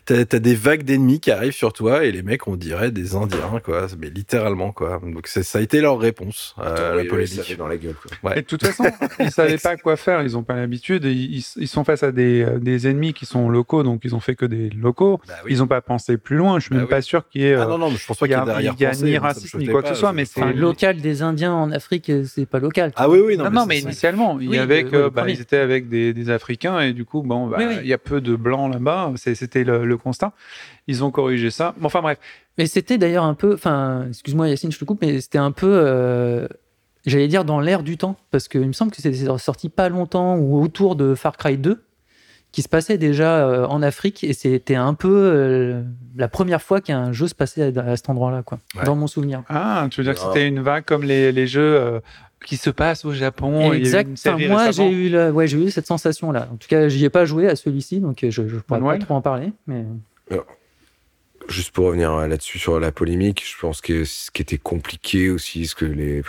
[0.05, 3.15] T'as as des vagues d'ennemis qui arrivent sur toi, et les mecs, on dirait des
[3.15, 3.87] Indiens, quoi.
[3.99, 5.01] Mais littéralement, quoi.
[5.05, 7.43] Donc ça a été leur réponse à Attends, la oui, oui, polémique.
[7.43, 8.31] fait dans la gueule, quoi.
[8.31, 8.39] Ouais.
[8.39, 8.85] Et de toute façon,
[9.21, 12.45] ils savaient pas quoi faire, ils ont pas l'habitude, ils, ils sont face à des,
[12.61, 15.21] des ennemis qui sont locaux, donc ils ont fait que des, locaux.
[15.29, 15.53] Bah oui.
[15.53, 16.59] Ils n'ont pas pensé plus loin.
[16.59, 16.91] Je suis Bah même oui.
[16.91, 17.55] pas sûr qu'il y ait.
[17.55, 19.67] Ah euh, non, non, je pense pas qu'il y ait y a ni racisme ni
[19.67, 22.93] quoi que ce soit, mais c'est local des Indiens en Afrique, euh, c'est pas local.
[22.97, 25.11] Ah oui, oui, non, Non, mais non, c'est- mais c'est- initialement, il y avait le
[25.11, 27.75] bah, ils étaient avec des, des Africains et du coup, bon, bah, Oui, oui.
[27.83, 29.13] il y a peu de blancs là-bas.
[29.17, 30.33] C'est- C'était le, le constat.
[30.87, 31.75] Ils ont corrigé ça.
[31.79, 32.19] Bon, enfin bref.
[32.59, 35.71] Mais c'était d'ailleurs un peu, enfin, excuse-moi Yacine, je te coupe, mais c'était un peu,
[35.73, 36.47] euh,
[37.07, 40.37] j'allais dire dans l'air du temps, parce qu'il me semble que c'était sorti pas longtemps
[40.37, 41.83] ou autour de Far Cry 2,
[42.53, 45.83] qui se passait déjà euh, en Afrique, et c'était un peu euh,
[46.17, 48.85] la première fois qu'un jeu se passait à, à cet endroit-là, quoi, Ouais.
[48.85, 49.43] dans mon souvenir.
[49.49, 50.31] Ah, tu veux dire que Ah.
[50.33, 52.01] c'était une vague comme les, les jeux euh,
[52.45, 53.61] qui se passent au Japon.
[53.61, 54.07] Il y a eu exact.
[54.09, 56.49] une Enfin, série moi, j'ai eu, la- ouais, j'ai eu cette sensation-là.
[56.53, 59.15] En tout cas, j'y ai pas joué à celui-ci, donc je, je pourrais pas trop
[59.15, 59.53] en parler.
[59.67, 59.85] Mais
[61.49, 65.67] Juste pour revenir là-dessus sur la polémique, je pense que ce qui était compliqué aussi,
[65.67, 66.23] ce que les,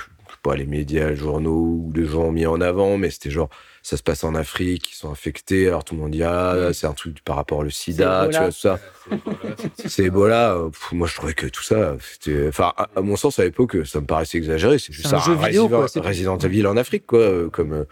[0.44, 1.52] pas, les médias, les journaux
[1.88, 3.50] ou les gens ont mis en avant, mais c'était genre,
[3.82, 6.86] ça se passe en Afrique, ils sont infectés, alors tout le monde dit, ah, c'est
[6.86, 8.80] un truc par rapport au sida, tu vois, tout ça.
[9.86, 10.56] C'est Ebola.
[10.56, 13.44] euh, pff, moi, je trouvais que tout ça, c'était, enfin, à, à mon sens, à
[13.44, 14.78] l'époque, ça me paraissait exagéré.
[14.78, 16.08] C'est juste un jeu vidéo, Resident, quoi.
[16.08, 17.86] Resident Evil en Afrique, quoi, euh, comme, euh,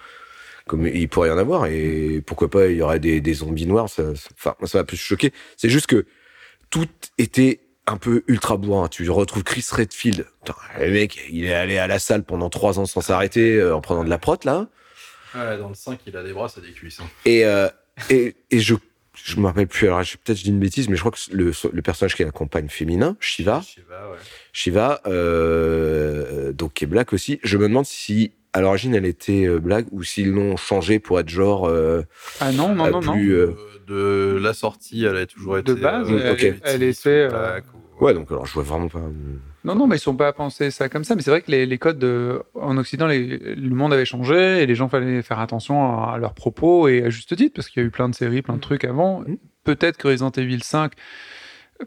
[0.67, 1.65] comme il pourrait y en avoir.
[1.65, 3.89] Et pourquoi pas, il y aurait des, des zombies noirs.
[3.89, 4.03] Ça,
[4.37, 5.33] enfin, ça m'a plus choqué.
[5.57, 6.05] C'est juste que
[6.69, 6.87] tout
[7.17, 8.87] était un peu ultra bourrin.
[8.87, 10.25] Tu retrouves Chris Redfield.
[10.43, 13.75] Putain, le mec, il est allé à la salle pendant trois ans sans s'arrêter euh,
[13.75, 14.67] en prenant de la prot, là.
[15.35, 16.99] Ouais, dans le 5, il a des bras, ça des cuisses.
[16.99, 17.05] hein.
[17.25, 17.69] Et, euh,
[18.09, 18.75] et, et je,
[19.13, 21.19] je me rappelle plus, alors je- peut-être je dis une bêtise, mais je crois que
[21.31, 24.17] le, le personnage qui est la compagne féminin, Shiva, Shiva, ouais.
[24.51, 29.45] Shiva, euh, donc qui est black aussi, je me demande si à l'origine elle était
[29.45, 32.01] euh, black ou s'ils l'ont changé pour être genre euh,
[32.41, 33.13] Ah non, non, euh, non, non.
[33.13, 33.31] plus.
[33.33, 33.53] euh,
[33.87, 35.73] De la sortie, elle a toujours été.
[35.73, 37.59] De base, elle- métis elle était, ou euh,
[37.99, 38.99] Ouais, donc alors je vois vraiment pas.
[39.63, 41.15] Non, non, mais ils sont pas pensés ça comme ça.
[41.15, 44.63] Mais c'est vrai que les, les codes de- en Occident, les- le monde avait changé
[44.63, 47.69] et les gens fallait faire attention à, à leurs propos et à juste titre parce
[47.69, 49.19] qu'il y a eu plein de séries, plein de trucs avant.
[49.21, 49.37] Mhm.
[49.63, 50.93] Peut-être que Resident Evil 5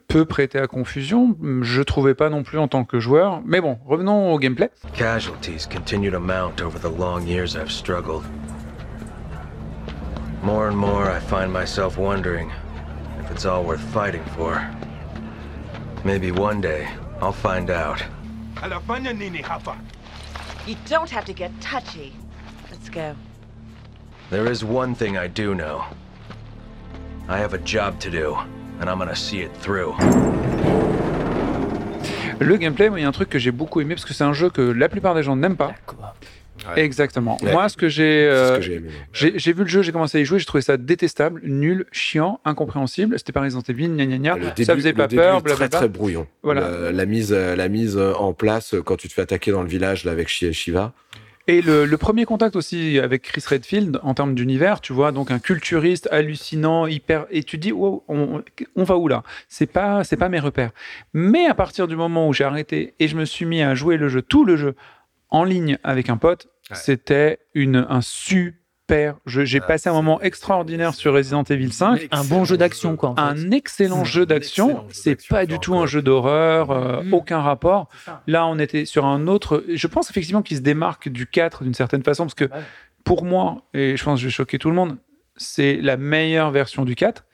[0.06, 1.36] peut prêter à confusion.
[1.62, 3.42] Je trouvais pas non plus en tant que joueur.
[3.44, 4.70] Mais bon, revenons au gameplay.
[4.96, 8.22] Casualties continue to mount over the long years I've struggled.
[10.44, 12.52] More and more, I find myself wondering
[13.18, 14.70] if it's all worth fighting for.
[16.04, 16.86] Maybe one day,
[17.22, 18.04] I'll find out.
[18.56, 19.74] Anafanya nini hapa?
[20.66, 22.12] You don't have to get touchy.
[22.70, 23.16] Let's go.
[24.28, 25.82] There is one thing I do know.
[27.26, 28.36] I have a job to do,
[28.80, 29.94] and I'm gonna see it through.
[32.38, 34.24] Le gameplay, moi, il y a un truc que j'ai beaucoup aimé parce que c'est
[34.24, 35.72] un jeu que la plupart des gens n'aiment pas.
[36.74, 36.82] Ouais.
[36.82, 37.36] Exactement.
[37.42, 37.52] Ouais.
[37.52, 38.26] Moi, ce que j'ai.
[38.28, 38.60] Euh,
[39.12, 39.38] j'ai.
[39.38, 42.40] J'ai vu le jeu, j'ai commencé à y jouer, j'ai trouvé ça détestable, nul, chiant,
[42.44, 43.18] incompréhensible.
[43.18, 44.36] C'était pas Resident Evil, gna gna gna.
[44.36, 46.26] Le ça début- faisait le pas début peur, est Très très brouillon.
[46.42, 46.68] Voilà.
[46.70, 49.62] La, la mise, euh, la mise en place euh, quand tu te fais attaquer dans
[49.62, 50.92] le village là avec Shi- Shiva.
[51.46, 55.30] Et le, le premier contact aussi avec Chris Redfield en termes d'univers, tu vois, donc
[55.30, 58.42] un culturiste hallucinant, hyper, et tu te dis, wow, on,
[58.76, 59.22] on va où là?
[59.50, 60.70] C'est pas, c'est pas mes repères.
[61.12, 63.98] Mais à partir du moment où j'ai arrêté et je me suis mis à jouer
[63.98, 64.74] le jeu, tout le jeu,
[65.28, 66.80] en ligne avec un pote, Ouais.
[66.82, 69.44] c'était une, un super jeu.
[69.44, 72.08] J'ai Ah, passé un moment extraordinaire sur Resident Evil 5.
[72.10, 73.10] un bon jeu d'action, quoi.
[73.10, 73.22] en fait.
[73.22, 74.84] Un excellent jeu d'action.
[74.90, 77.14] C'est pas du tout un jeu d'horreur, euh, Mm.
[77.14, 77.88] aucun rapport.
[78.26, 79.64] Là, on était sur un autre.
[79.68, 82.60] Je pense effectivement qu'il se démarque du 4 d'une certaine façon, parce que Ouais.
[83.04, 84.96] pour moi, et je pense que je vais choquer tout le monde,
[85.36, 87.24] c'est la meilleure version du 4.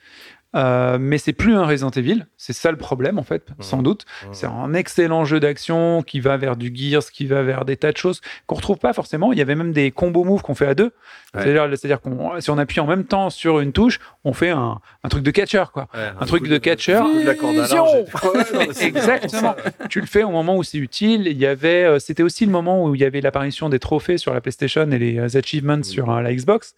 [0.56, 4.04] Euh, mais c'est plus un Resident Evil, c'est ça le problème en fait, sans doute.
[4.32, 7.92] C'est un excellent jeu d'action qui va vers du Gears, qui va vers des tas
[7.92, 9.32] de choses qu'on retrouve pas forcément.
[9.32, 10.92] Il y avait même des combo moves qu'on fait à deux.
[11.34, 11.44] Ouais.
[11.44, 15.08] C'est-à-dire, qu'on, si on appuie en même temps sur une touche, on fait un, un
[15.08, 15.86] truc de catcher quoi.
[15.94, 17.06] Ouais, Un truc de catcheur.
[17.06, 19.54] de c'est Exactement.
[19.88, 21.26] tu le fais au moment où c'est utile.
[21.26, 24.18] Il y avait, euh, c'était aussi le moment où il y avait l'apparition des trophées
[24.18, 26.74] sur la PlayStation et les euh, achievements sur euh, la Xbox.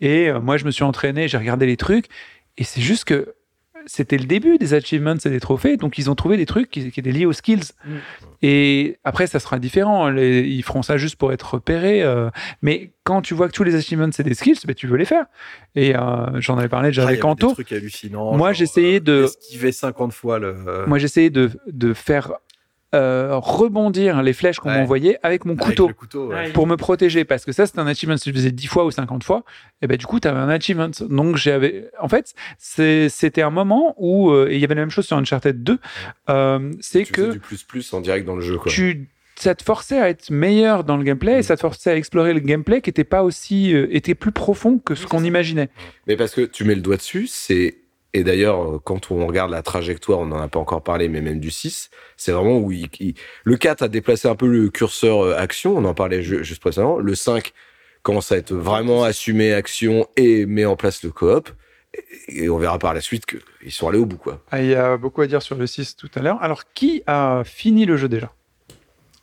[0.00, 2.08] Et moi, je me suis entraîné, j'ai regardé les trucs,
[2.58, 3.34] et c'est juste que
[3.86, 6.92] c'était le début des achievements et des trophées, donc ils ont trouvé des trucs qui,
[6.92, 7.72] qui étaient liés aux skills.
[7.84, 7.90] Mm.
[8.42, 10.08] Et après, ça sera différent.
[10.08, 12.00] Les- ils feront ça juste pour être repérés.
[12.02, 12.30] euh,
[12.62, 15.04] mais quand tu vois que tous les achievements c'est des skills, ben, tu veux les
[15.04, 15.26] faire.
[15.74, 17.48] Et euh, j'en avais parlé déjà Ah, avec avait Anto.
[17.48, 18.36] Des trucs hallucinants.
[18.36, 20.84] Moi, j'essayais euh, de- Esquiver 50 fois le.
[20.86, 22.34] Moi, j'essayais de, de faire
[22.94, 24.78] euh, rebondir les flèches qu'on Ouais.
[24.78, 26.28] m'envoyait avec mon avec couteau le couteau.
[26.28, 26.50] ouais.
[26.52, 28.84] pour me protéger parce que ça c'est un achievement si tu le faisais 10 fois
[28.84, 29.44] ou 50 fois
[29.80, 33.50] et ben du coup tu avais un achievement donc j'avais en fait c'est- c'était un
[33.50, 35.78] moment où euh, et il y avait la même chose sur Uncharted 2
[36.30, 38.70] euh, c'est que du plus plus en direct dans le jeu quoi.
[38.70, 41.96] tu ça te forçait à être meilleur dans le gameplay et ça te forçait à
[41.96, 45.70] explorer le gameplay qui était pas aussi euh, était plus profond que ce qu'on imaginait
[46.06, 47.78] Mais parce que tu mets le doigt dessus, c'est
[48.14, 51.20] et d'ailleurs euh, quand on regarde la trajectoire, on n'en a pas encore parlé, mais
[51.20, 54.68] même du 6, c'est vraiment où il, il- le 4 a déplacé un peu le
[54.70, 56.98] curseur euh, action, on en parlait ju- juste précédemment.
[56.98, 57.52] Le 5
[58.02, 61.48] commence à être vraiment assumé action et met en place le coop.
[62.28, 64.42] et on verra par la suite qu'ils sont allés au bout, quoi.
[64.50, 66.42] Ah, il y a beaucoup à dire sur le 6 tout à l'heure.
[66.42, 68.32] Alors, qui a fini le jeu déjà?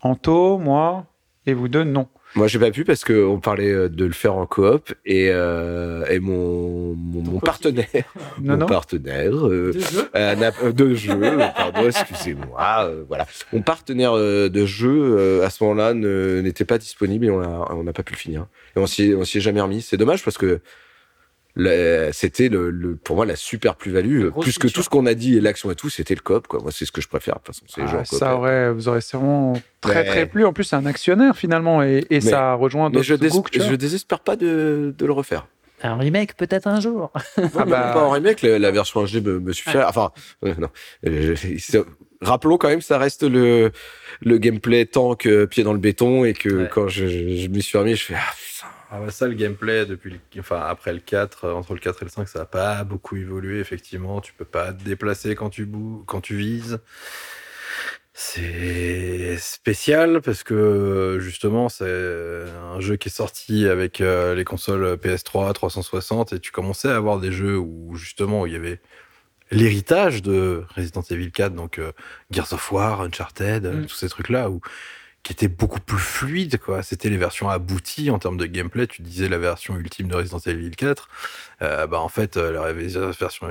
[0.02, 1.06] Anto, moi,
[1.46, 2.08] et vous deux, non.
[2.36, 6.06] Moi, j'ai pas pu parce qu'on parlait euh, de le faire en coop et, euh,
[6.10, 7.88] et mon, mon, mon partenaire,
[8.40, 8.66] Non, mon non.
[8.68, 13.26] partenaire euh, De jeu euh, n'a- de jeu, pardon, excusez-moi, euh, voilà.
[13.52, 17.74] Mon partenaire euh, de jeu euh, à ce moment-là n'était pas disponible et on a-
[17.74, 18.46] on n'a pas pu le finir.
[18.76, 19.82] Et on s'y est- on s'y est jamais remis.
[19.82, 20.62] C'est dommage parce que
[22.14, 25.14] c'était le, le- pour moi la super plus-value, grosse plus que tout ce qu'on a
[25.14, 26.62] dit et l'action et tout, c'était le coop, quoi.
[26.62, 27.36] Moi, c'est ce que je préfère.
[27.36, 30.46] De toute façon, c'est Ah, ça aurait, vous aurez sûrement très Mais- très plu.
[30.46, 33.30] En plus, c'est un actionnaire finalement, et, et ça rejoint Mais d'autres je, dés-
[33.70, 35.48] je désespère pas de, de le refaire.
[35.82, 37.12] Un remake peut-être un jour.
[37.38, 39.78] Ah bah- Pas en remake, la, la version HD me, me suffit.
[39.78, 40.12] Enfin,
[40.46, 40.68] euh, non.
[41.08, 41.80] Euh, je-
[42.22, 43.72] rappelons quand même, ça reste le,
[44.22, 46.70] le gameplay tank euh, pied dans le béton et que Ouais.
[46.70, 48.68] quand je, je, je m'y suis remis, je fais ah putain.
[48.92, 52.02] Ah bah ça, le gameplay, depuis le- enfin, après le 4, euh, entre le 4
[52.02, 54.20] et le 5, ça n'a pas beaucoup évolué, effectivement.
[54.20, 56.80] Tu peux pas te déplacer quand tu, bou quand tu vises.
[58.14, 61.86] C'est spécial parce que justement, c'est
[62.74, 66.96] un jeu qui est sorti avec euh, les consoles PS3, 360 et tu commençais à
[66.98, 68.82] avoir des jeux où justement il y avait
[69.52, 71.92] l'héritage de Resident Evil 4, donc euh,
[72.32, 73.86] Gears of War, Uncharted, euh, Mm.
[73.86, 74.60] tous ces trucs-là où
[75.24, 76.82] qui étaient beaucoup plus fluides, quoi.
[76.82, 78.88] C'était les versions abouties en termes de gameplay.
[78.88, 81.10] Tu disais la version ultime de Resident Evil 4.
[81.62, 82.72] Euh, bah, en fait, euh, la
[83.12, 83.50] version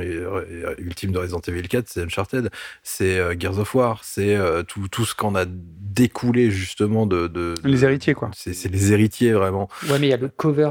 [0.78, 2.50] ultime de Resident Evil 4, c'est Uncharted,
[2.82, 7.26] c'est euh, Gears of War, c'est tout, tout ce qu'on a découlé justement de.
[7.28, 8.30] de, de- Les héritiers, quoi.
[8.34, 9.68] C'est les héritiers, vraiment.
[9.90, 10.70] Ouais, mais il y a le cover.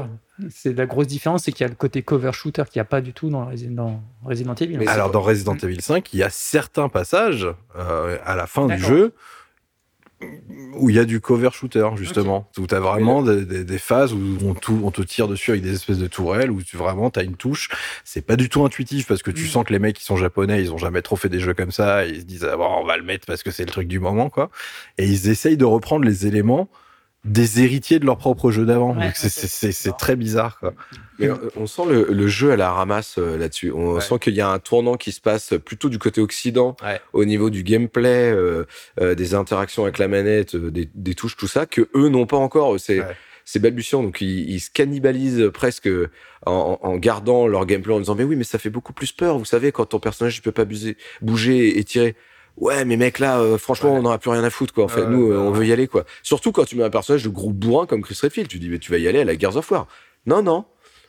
[0.50, 2.84] C'est la grosse différence, c'est qu'il y a le côté cover shooter qu'il n'y a
[2.84, 4.78] pas du tout dans, Resi- dans Resident Evil.
[4.78, 8.66] Mais Alors, dans Resident Evil 5, il y a certains passages euh, à la fin
[8.66, 9.14] du jeu
[10.74, 12.48] où il y a du cover shooter, justement.
[12.58, 15.72] Où tu as vraiment des, des- des phases où on, te tire dessus avec des
[15.74, 17.68] espèces de tourelles, où tu vraiment tu as une touche.
[18.04, 19.48] C'est pas du tout intuitif parce que tu Mm.
[19.48, 21.70] sens que les mecs qui sont japonais, ils ont jamais trop fait des jeux comme
[21.70, 22.06] ça.
[22.06, 23.86] Et ils se disent, ah, bon, on va le mettre parce que c'est le truc
[23.88, 24.50] du moment, quoi.
[24.98, 26.68] Et ils essayent de reprendre les éléments
[27.24, 28.96] des héritiers de leur propre jeu d'avant.
[28.96, 30.72] Ouais, c'est- très bizarre, quoi.
[31.18, 33.72] Mais euh, on sent le, le jeu à la ramasse euh, là-dessus.
[33.72, 34.00] On Ouais.
[34.00, 37.00] sent qu'il y a un tournant qui se passe plutôt du côté occident, Ouais.
[37.12, 38.64] au niveau du gameplay, euh,
[39.00, 42.26] euh, des interactions avec la manette, euh, des, des touches, tout ça, que eux n'ont
[42.26, 42.78] pas encore.
[42.78, 43.16] C'est Ouais.
[43.44, 45.88] c'est balbutiant, donc ils, ils se cannibalisent presque
[46.46, 49.38] en, en gardant leur gameplay en disant mais oui mais ça fait beaucoup plus peur,
[49.38, 50.66] vous savez quand ton personnage il peut pas
[51.22, 52.14] bouger et tirer.
[52.60, 53.98] Ouais mais mec là euh, franchement Ouais.
[53.98, 54.84] on n'aura plus rien à foutre quoi.
[54.84, 56.04] En fait nous euh, on veut y aller quoi.
[56.22, 58.78] Surtout quand tu mets un personnage de gros bourrin comme Chris Redfield, tu dis mais
[58.78, 59.86] tu vas y aller à la Gears of War.
[60.26, 60.64] Non non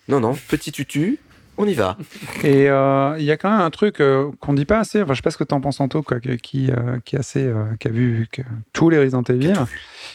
[0.08, 1.20] non non petit tutu,
[1.58, 1.98] on y va.
[2.44, 5.02] Et euh, il y a quand même un truc euh, qu'on dit pas assez.
[5.02, 7.44] Enfin, je sais pas ce que t'en penses, Anto, quoi, qui, euh, qui, est assez,
[7.44, 8.42] euh, qui a vu que
[8.74, 9.54] tous les Resident Evil,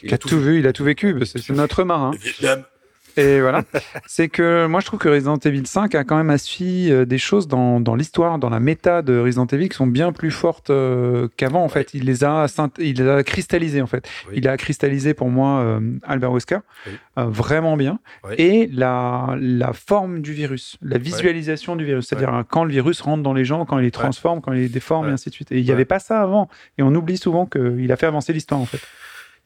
[0.02, 1.14] Il qui a tout vu, il a tout vécu.
[1.26, 2.12] C'est c'est notre marin.
[2.20, 2.64] Vietnam.
[3.16, 3.62] Et voilà.
[4.06, 7.18] c'est que moi, je trouve que Resident Evil 5 a quand même assis euh, des
[7.18, 10.70] choses dans, dans l'histoire, dans la méta de Resident Evil qui sont bien plus fortes
[10.70, 11.94] euh, qu'avant, en fait.
[11.94, 12.46] Il les a,
[12.78, 14.08] il les a cristallisées, en fait.
[14.28, 14.34] Oui.
[14.38, 16.92] Il a cristallisé pour moi euh, Albert Wesker Oui.
[17.18, 17.98] euh, vraiment bien.
[18.28, 18.34] Oui.
[18.38, 23.22] Et la, la forme du virus, la visualisation du virus, c'est-à-dire quand le virus rentre
[23.22, 25.52] dans les gens, quand il les transforme, quand il les déforme, et ainsi de suite.
[25.52, 26.48] Et il n'y avait pas ça avant.
[26.78, 28.80] Et on oublie souvent qu'il a fait avancer l'histoire, en fait.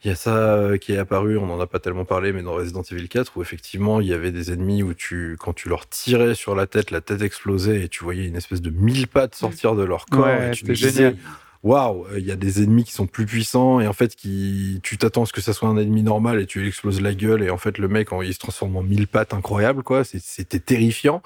[0.03, 2.41] Il y a ça euh, qui est apparu, on n'en a pas tellement parlé, mais
[2.41, 5.67] dans Resident Evil 4, où effectivement, il y avait des ennemis où tu, quand tu
[5.67, 9.07] leur tirais sur la tête, la tête explosait et tu voyais une espèce de mille
[9.07, 10.25] pattes sortir de leur corps.
[10.25, 11.17] Ouais, et tu génial.
[11.61, 14.97] Waouh, il y a des ennemis qui sont plus puissants et en fait, qui, tu
[14.97, 17.43] t'attends à ce que ça soit un ennemi normal et tu lui exploses la gueule
[17.43, 20.05] et en fait, le mec, il se transforme en mille pattes incroyable, quoi.
[20.05, 21.21] C'était terrifiant.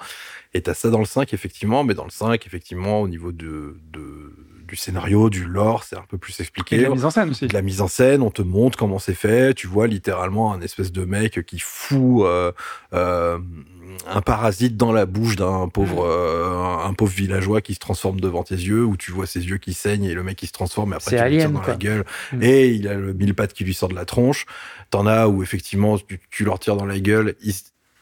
[0.52, 3.76] Et t'as ça dans le 5, effectivement, mais dans le 5, effectivement, au niveau de,
[3.92, 4.32] de,
[4.66, 7.46] du scénario, du lore, c'est un peu plus expliqué Et la mise en scène aussi.
[7.46, 9.54] de la mise en scène, on te montre comment c'est fait.
[9.54, 12.52] Tu vois littéralement un espèce de mec qui fout euh,
[12.92, 13.38] euh,
[14.08, 18.42] un parasite dans la bouche d'un pauvre, euh, un pauvre villageois qui se transforme devant
[18.42, 20.92] tes yeux, où tu vois ses yeux qui saignent et le mec qui se transforme.
[20.92, 21.72] Et après, tu lui tires dans quoi.
[21.72, 22.42] la gueule Mm.
[22.42, 24.46] et il a le mille pattes qui lui sort de la tronche.
[24.90, 27.54] T'en as où effectivement tu, tu leur tires dans la gueule, ils,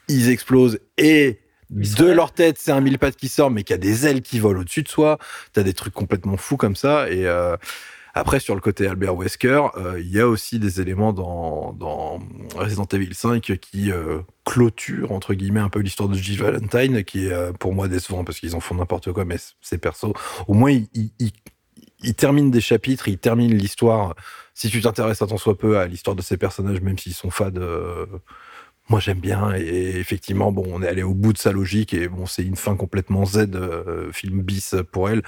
[0.07, 1.39] ils explosent et
[1.73, 4.39] de leur tête, c'est un mille pattes qui sort, mais qui a des ailes qui
[4.39, 5.17] volent au-dessus de soi.
[5.53, 7.09] T'as des trucs complètement fous comme ça.
[7.09, 7.57] Et euh,
[8.13, 12.19] après, sur le côté Albert Wesker, euh, il y a aussi des éléments dans, dans
[12.55, 17.25] Resident Evil 5 qui euh, clôturent, entre guillemets, un peu l'histoire de Jill Valentine, qui
[17.27, 20.13] est pour moi décevant parce qu'ils en font n'importe quoi, mais ces persos,
[20.47, 21.31] au moins, ils, ils, ils-
[22.05, 24.13] ils terminent des chapitres, ils terminent l'histoire.
[24.53, 27.29] Si tu t'intéresses à tant soit peu à l'histoire de ces personnages, même s'ils sont
[27.31, 27.57] fades,
[28.89, 29.53] moi j'aime bien.
[29.55, 32.55] Et effectivement, bon, on est allé au bout de sa logique et bon, c'est une
[32.55, 35.21] fin complètement Z, euh, film bis pour elle.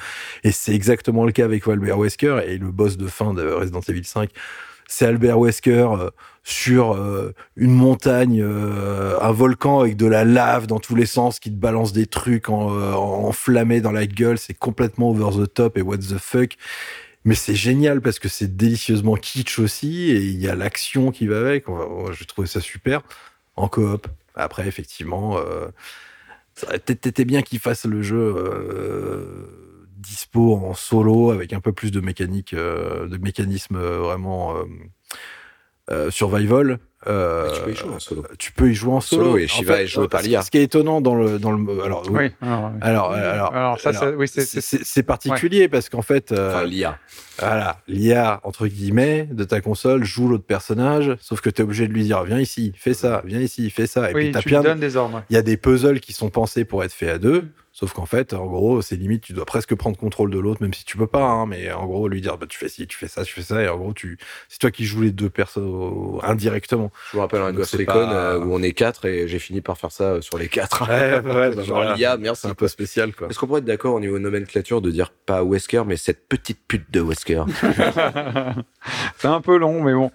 [0.44, 3.82] Et c'est exactement le cas avec Albert Wesker et le boss de fin de Resident
[3.88, 4.30] Evil 5.
[4.88, 6.10] c'est Albert Wesker euh,
[6.44, 11.40] sur euh, une montagne, euh, un volcan avec de la lave dans tous les sens
[11.40, 14.38] qui te balance des trucs en, enflammés dans la gueule.
[14.38, 16.58] C'est complètement over the top et what the fuck.
[17.24, 21.26] Mais c'est génial parce que c'est délicieusement kitsch aussi et il y a l'action qui
[21.26, 21.66] va avec.
[22.12, 23.02] J'ai trouvé ça super
[23.56, 24.08] en coop.
[24.36, 25.68] Après, effectivement, euh,
[26.74, 32.00] été bien qu'il fasse le jeu euh, dispo en solo avec un peu plus de
[32.00, 34.56] mécanique, euh, de mécanisme euh, vraiment
[35.92, 36.80] euh, euh, survival.
[37.08, 38.24] Euh, tu peux y jouer en solo.
[38.40, 39.24] Tu peux y jouer en solo.
[39.26, 40.42] Solo, et Shiva est joué par ce- l'IA.
[40.42, 42.18] Ce qui est étonnant dans le dans le alors oui.
[42.24, 42.32] Oui.
[42.42, 42.82] Alors, oui.
[42.82, 46.98] Alors, alors, Alors, ça, oui, c'est- particulier parce qu'en fait, euh, Enfin, l'IA.
[47.38, 51.88] voilà, l'IA entre guillemets de ta console joue l'autre personnage, sauf que tu es obligé
[51.88, 54.10] de lui dire viens ici, fais ça, viens ici, fais ça.
[54.10, 55.22] Et oui, puis t'as tu plein donnes des ordres.
[55.30, 57.44] il y a des puzzles qui sont pensés pour être faits à deux,
[57.78, 60.74] sauf qu'en fait, en gros, c'est limite, tu dois presque prendre contrôle de l'autre, même
[60.74, 62.98] si tu peux pas, hein, mais en gros, lui dire, bah, tu fais ci, tu
[62.98, 64.18] fais ça, tu fais ça, et en gros, tu,
[64.48, 66.90] c'est toi qui joues les deux personnes euh, indirectement.
[67.12, 69.60] Je me rappelle un Ghost Recon pas- euh, où on est quatre et j'ai fini
[69.60, 70.88] par faire ça euh, sur les quatre.
[70.88, 71.96] Ouais, ouais, bah, Genre voilà.
[71.96, 72.44] l'IA, merci.
[72.44, 73.28] C'est un peu spécial, quoi.
[73.30, 76.60] Est-ce qu'on pourrait être d'accord au niveau nomenclature de dire pas Wesker, mais cette petite
[76.68, 77.44] pute de Wesker?
[79.18, 80.12] C'est un peu long, mais bon.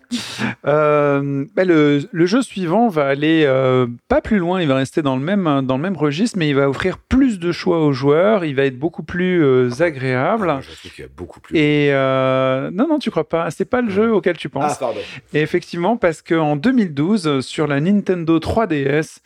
[0.67, 5.03] Euh, bah, le, le jeu suivant va aller euh, pas plus loin, il va rester
[5.03, 7.92] dans le, même, dans le même registre, mais il va offrir plus de choix aux
[7.92, 10.59] joueurs, il va être beaucoup plus euh, agréable.
[10.61, 11.57] Je trouve qu'il y a beaucoup plus.
[11.57, 13.51] Et euh, non, non, tu crois pas.
[13.51, 14.72] C'est pas le jeu auquel tu penses.
[14.74, 15.01] Ah, pardon.
[15.32, 19.18] Et effectivement, parce qu'en 2012, euh, sur la Nintendo 3DS,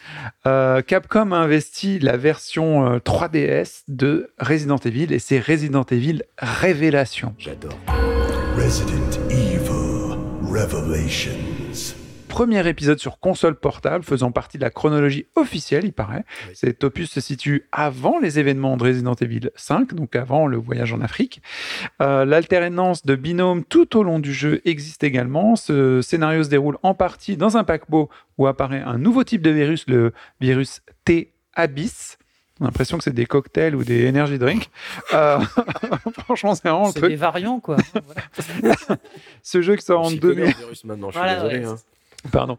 [0.47, 6.23] euh, Capcom a investi la version euh, 3DS de Resident Evil et c'est Resident Evil
[6.39, 7.35] Révélation.
[7.39, 7.79] J'adore.
[8.57, 11.64] Resident Evil Revelations.
[12.35, 16.25] Premier épisode sur console portable faisant partie de la chronologie officielle, il paraît.
[16.53, 20.93] Cet opus se situe avant les événements de Resident Evil 5, donc avant le voyage
[20.93, 21.43] en Afrique.
[22.03, 25.55] Euh, L'alternance de binômes tout au long du jeu existe également.
[25.55, 29.51] Ce scénario se déroule en partie dans un paquebot où apparaît un nouveau type de
[29.51, 32.19] virus, le virus T Abyss.
[32.59, 34.71] On a l'impression que c'est des cocktails ou des energy drinks.
[35.13, 35.39] Euh,
[36.25, 37.77] franchement, c'est vraiment C'est des variants, quoi.
[39.45, 40.55] Ce jeu qui sort en On s'y connaît 2000.
[40.55, 41.59] en virus maintenant, je suis Voilà, désolé.
[41.61, 41.71] ouais.
[41.73, 41.77] hein.
[42.33, 42.57] Pardon.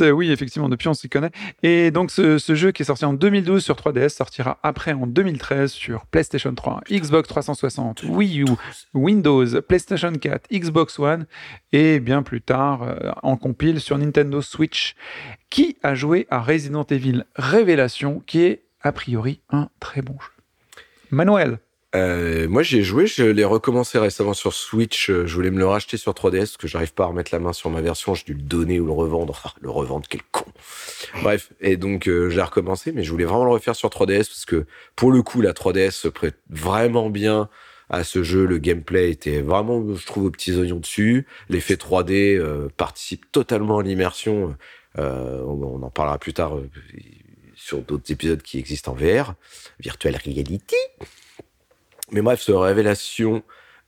[0.00, 1.30] Oui, effectivement, depuis on s'y connaît.
[1.62, 5.06] Et donc ce, ce jeu qui est sorti en 2012 sur 3DS sortira après en
[5.06, 8.46] 2013 sur PlayStation 3, Xbox 360, Wii U,
[8.94, 11.26] Windows, PlayStation 4, Xbox One
[11.72, 14.94] et bien plus tard euh, en compile sur Nintendo Switch.
[15.48, 20.30] Qui a joué à Resident Evil Révélation qui est a priori un très bon jeu?
[21.10, 21.58] Manuel.
[21.94, 25.08] Euh, moi, j'ai joué, je l'ai recommencé récemment sur Switch.
[25.08, 27.38] euh, Je voulais me le racheter sur 3DS parce que j'arrive pas à remettre la
[27.38, 28.14] main sur ma version.
[28.14, 29.40] J'ai dû le donner ou le revendre.
[29.46, 30.44] Ah, le revendre, quel con.
[31.22, 34.44] Bref, et donc euh, j'ai recommencé, mais je voulais vraiment le refaire sur 3DS parce
[34.44, 34.66] que
[34.96, 37.48] pour le coup, la 3DS se prête vraiment bien
[37.88, 38.44] à ce jeu.
[38.46, 41.26] Le gameplay était vraiment, je trouve, aux petits oignons dessus.
[41.48, 44.56] L'effet 3D euh, participe totalement à l'immersion.
[44.98, 46.58] Euh, on, en parlera plus tard
[47.54, 49.34] sur d'autres épisodes qui existent en VR,
[49.78, 50.76] Virtual Reality.
[52.12, 53.42] Mais bref, ce révélation.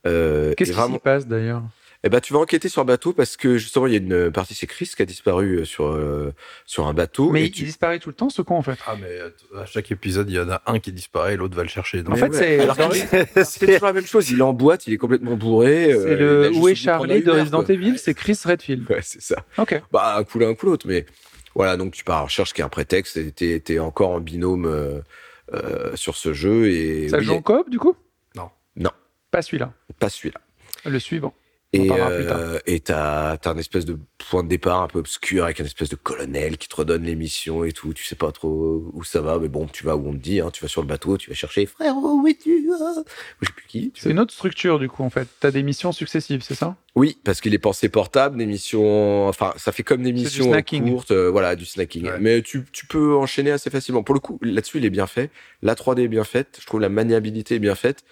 [0.07, 0.95] Euh, Qu'est-ce est qui vraiment...
[0.95, 1.63] s'y passe d'ailleurs?
[2.05, 4.31] Eh ben, tu vas enquêter sur le bateau parce que justement, il y a une
[4.31, 6.33] partie, c'est Chris qui a disparu euh, sur, euh,
[6.65, 7.29] sur un bateau.
[7.31, 7.65] Mais et il tu...
[7.65, 8.79] disparaît tout le temps ce con en fait.
[8.87, 9.19] Ah, mais
[9.59, 12.01] à chaque épisode, il y en a un qui disparaît et l'autre va le chercher.
[12.01, 12.31] Donc, En fait,
[13.43, 14.31] c'est toujours la même chose.
[14.31, 15.91] Il est en boîte, il est complètement bourré.
[15.91, 17.63] euh, c'est le Où est Charlie un de Resident.
[17.65, 18.89] Evil, c'est Chris Redfield.
[18.89, 19.43] Ouais, c'est ça.
[19.57, 19.81] Ok.
[19.91, 20.87] Bah, un coup l'un, un coup l'autre.
[20.87, 21.05] Mais
[21.53, 23.19] voilà, donc tu pars la recherche qui est un prétexte.
[23.35, 25.01] T'es t'es encore en binôme euh,
[25.53, 26.69] euh, sur ce jeu.
[26.69, 27.97] Et Ça oui, joue en coop du coup?
[28.79, 28.91] Non.
[29.31, 29.73] Pas celui-là.
[29.99, 30.41] pas celui-là.
[30.85, 31.33] Le suivant.
[31.71, 35.89] Et euh, t'as un espèce de point de départ un peu obscur avec un espèce
[35.89, 37.93] de colonel qui te redonne les missions et tout.
[37.93, 40.39] Tu sais pas trop où ça va, mais bon, tu vas où on te dit.
[40.39, 42.93] Hein, tu vas sur le bateau, tu vas chercher frérot, où es-tu ah
[43.39, 43.93] Je sais plus qui.
[43.95, 45.27] C'est une autre structure du coup en fait.
[45.39, 46.75] T'as des missions successives, c'est ça?
[46.95, 49.27] Oui, parce qu'il est pensé portable, des missions.
[49.27, 52.07] Enfin, ça fait comme des missions courtes, euh, voilà, du snacking.
[52.07, 52.17] Ouais.
[52.19, 54.01] Mais tu, tu peux enchaîner assez facilement.
[54.01, 55.29] Pour le coup, là-dessus, il est bien fait.
[55.61, 56.57] La 3D est bien faite.
[56.59, 58.03] Je trouve la maniabilité est bien faite.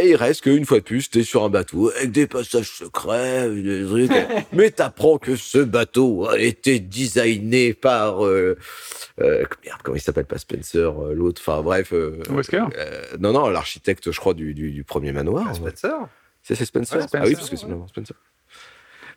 [0.00, 3.48] Et il reste qu'une fois de plus, t'es sur un bateau avec des passages secrets,
[3.50, 4.10] des trucs.
[4.52, 8.56] mais t'apprends que ce bateau a été designé par euh,
[9.20, 11.42] euh, merde, comment il s'appelle pas Spencer, euh, l'autre.
[11.44, 11.92] Enfin bref.
[11.92, 15.46] euh, Wesker euh, non, non, l'architecte, je crois, du, du, du premier manoir.
[15.50, 15.94] Ah, Spencer
[16.42, 16.96] C'est Spencer.
[16.98, 17.20] Ouais, Spencer.
[17.24, 18.14] Ah oui, parce que c'est vraiment Spencer.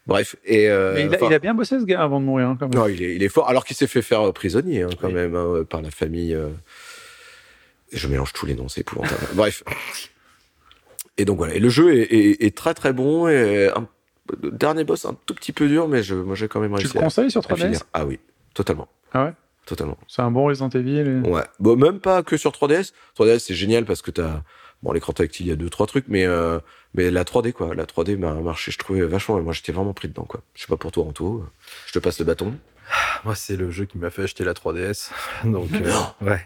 [0.08, 2.26] Bref, et euh, Mais il a, enfin, il a bien bossé ce gars avant de
[2.26, 2.76] mourir hein, quand même.
[2.80, 5.14] non, il est, il est fort, alors qu'il s'est fait faire prisonnier hein, quand Oui.
[5.14, 6.34] même hein, par la famille.
[6.34, 6.48] euh,
[7.94, 9.22] Je mélange tous les noms, c'est épouvantable.
[9.36, 9.64] Bref.
[11.18, 13.28] Et donc voilà, et le jeu est, est- est très très bon.
[13.28, 13.88] Et un,
[14.42, 16.78] le dernier boss un tout petit peu dur, mais je, moi j'ai quand même Tu
[16.78, 17.82] réussi le à- conseilles sur à, 3DS finir.
[17.94, 18.20] Ah oui,
[18.54, 19.34] totalement, Ah ouais?
[19.66, 19.98] Totalement.
[20.08, 21.00] C'est un bon Resident Evil.
[21.26, 21.44] et- Ouais.
[21.60, 22.94] Bon, même pas que sur 3DS.
[23.16, 24.42] 3DS, c'est génial parce que t'as
[24.84, 26.58] Bon, l'écran tactile, il y a deux, trois trucs, mais, euh,
[26.96, 27.76] mais la 3D, quoi.
[27.76, 29.38] La 3D m'a marché, je trouvais vachement.
[29.38, 30.42] Et moi, j'étais vraiment pris dedans, quoi.
[30.56, 31.46] Je sais pas pour toi, Anto.
[31.86, 32.56] Je te passe le bâton.
[33.24, 35.12] Moi, c'est le jeu qui m'a fait acheter la 3DS.
[35.44, 35.92] Donc, euh,
[36.26, 36.42] ouais.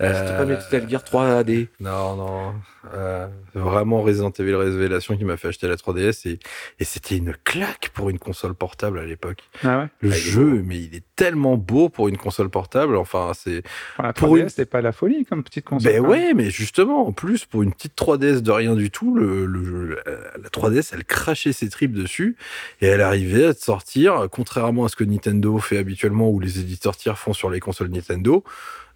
[0.00, 1.68] C'était pas Metal Gear 3D.
[1.80, 2.54] Non, non.
[2.94, 6.38] Euh, vraiment Resident Evil Révélation qui m'a fait acheter la 3DS et,
[6.78, 9.40] et c'était une claque pour une console portable à l'époque.
[9.64, 12.96] Ah ouais Le Ah, jeu, mais il est tellement beau pour une console portable.
[12.96, 13.62] Enfin, c'est.
[13.94, 15.92] Enfin, La Pour 3DS, une- c'est pas la folie comme petite console.
[15.92, 19.46] Ben ouais, mais justement, en plus, pour une petite 3DS de rien du tout, le,
[19.46, 19.98] le-
[20.40, 22.36] la 3DS, elle crachait ses tripes dessus
[22.80, 26.60] et elle arrivait à te sortir, contrairement à ce que Nintendo fait habituellement ou les
[26.60, 28.44] éditeurs tiers font sur les consoles Nintendo,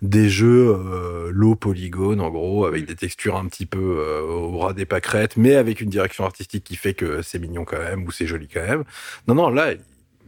[0.03, 4.59] des jeux euh, low polygone, en gros, avec des textures un petit peu euh, au
[4.59, 8.05] ras des pâquerettes, mais avec une direction artistique qui fait que c'est mignon quand même
[8.05, 8.83] ou c'est joli quand même.
[9.29, 9.71] Non, non, là,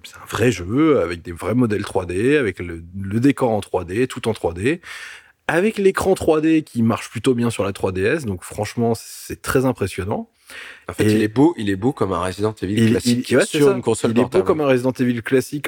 [0.05, 4.07] c'est un vrai jeu avec des vrais modèles 3D, avec le, le décor en 3D,
[4.07, 4.81] tout en 3D,
[5.49, 8.25] avec l'écran 3D qui marche plutôt bien sur la 3DS.
[8.27, 10.31] Donc franchement, c'est très impressionnant.
[10.89, 13.29] En fait, Et- il est beau, il est beau comme un Resident Evil Il, classique
[13.31, 13.73] il- ouais, sur ça.
[13.75, 15.67] une console il est beau comme un Resident Evil classique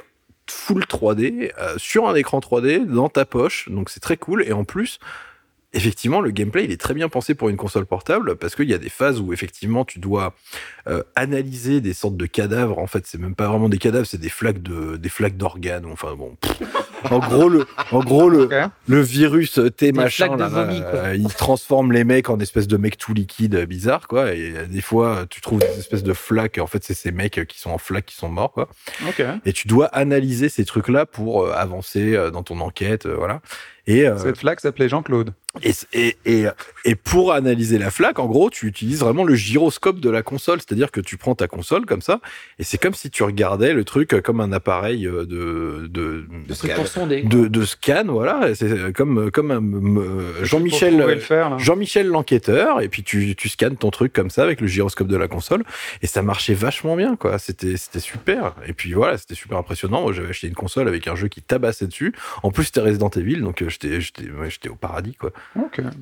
[0.50, 3.68] full 3D euh, sur un écran 3D dans ta poche.
[3.68, 4.42] Donc c'est très cool.
[4.44, 4.98] Et en plus,
[5.76, 8.74] effectivement, le gameplay il est très bien pensé pour une console portable parce qu'il y
[8.74, 10.34] a des phases où effectivement tu dois
[10.88, 12.78] euh, analyser des sortes de cadavres.
[12.78, 15.86] En fait, c'est même pas vraiment des cadavres, c'est des flaques de des flaques d'organes.
[15.86, 16.36] Enfin bon.
[16.40, 16.62] pff.
[17.10, 18.48] En gros le en gros le
[18.88, 22.96] le virus euh, T machin là, euh, il transforme les mecs en espèces de mecs
[22.96, 26.82] tout liquides bizarres quoi et des fois tu trouves des espèces de flaques en fait
[26.82, 28.68] c'est ces mecs qui sont en flaques qui sont morts quoi
[29.44, 33.40] et tu dois analyser ces trucs là pour avancer dans ton enquête voilà
[33.86, 35.32] et euh, Cette flaque s'appelait Jean-Claude.
[35.62, 36.46] Et, et, et,
[36.84, 40.58] et pour analyser la flaque, en gros, tu utilises vraiment le gyroscope de la console.
[40.60, 42.20] C'est-à-dire que tu prends ta console comme ça,
[42.58, 46.74] et c'est comme si tu regardais le truc comme un appareil euh, de, de, truc
[46.74, 47.22] pour sonder.
[47.22, 48.54] de, de scan, voilà.
[48.54, 51.20] C'est comme, comme euh, Pour Jean-Michel.
[51.58, 55.16] Jean-Michel l'enquêteur, et puis tu, tu scannes ton truc comme ça avec le gyroscope de
[55.16, 55.64] la console,
[56.02, 57.38] et ça marchait vachement bien, quoi.
[57.38, 58.54] C'était, c'était super.
[58.66, 60.02] Et puis voilà, c'était super impressionnant.
[60.02, 62.14] Moi, j'avais acheté une console avec un jeu qui tabassait dessus.
[62.42, 65.32] En plus, c'était Resident Evil, donc euh, j'étais, j'étais, ouais, j'étais au paradis, quoi.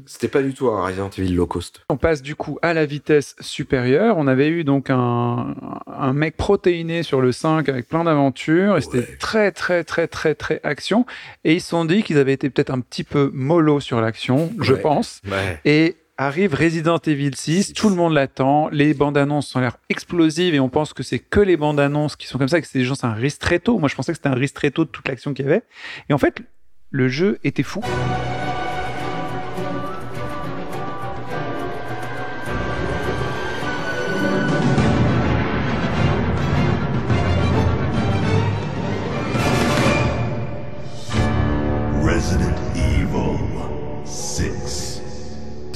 [0.06, 1.82] C'était pas du tout un Resident Evil low cost.
[1.88, 4.16] On passe du coup à la vitesse supérieure.
[4.18, 5.54] On avait eu donc un,
[5.86, 9.16] un mec protéiné sur le 5 avec plein d'aventures et c'était Ouais.
[9.18, 11.06] très très très très très action.
[11.44, 14.52] Et ils se sont dit qu'ils avaient été peut-être un petit peu mollo sur l'action,
[14.60, 15.20] je pense.
[15.30, 15.60] Ouais.
[15.64, 20.54] Et arrive Resident Evil 6, tout le monde l'attend, les bandes annonces ont l'air explosives
[20.54, 22.78] et on pense que c'est que les bandes annonces qui sont comme ça, que c'est
[22.78, 23.78] des gens, c'est un ristretto.
[23.78, 25.62] Moi je pensais que c'était un ristretto de toute l'action qu'il y avait.
[26.08, 26.42] Et en fait,
[26.90, 27.80] le jeu était fou.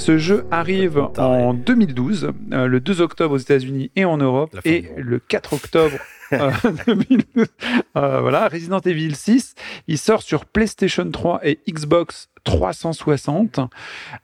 [0.08, 4.88] Ce jeu arrive en 2012, euh, le 2 octobre aux États-Unis et en Europe, et
[4.96, 5.98] le 4 octobre
[6.32, 6.50] euh,
[6.86, 7.46] 2012.
[7.94, 9.54] euh, voilà, Resident Evil 6,
[9.86, 13.60] il sort sur PlayStation 3 et Xbox 360.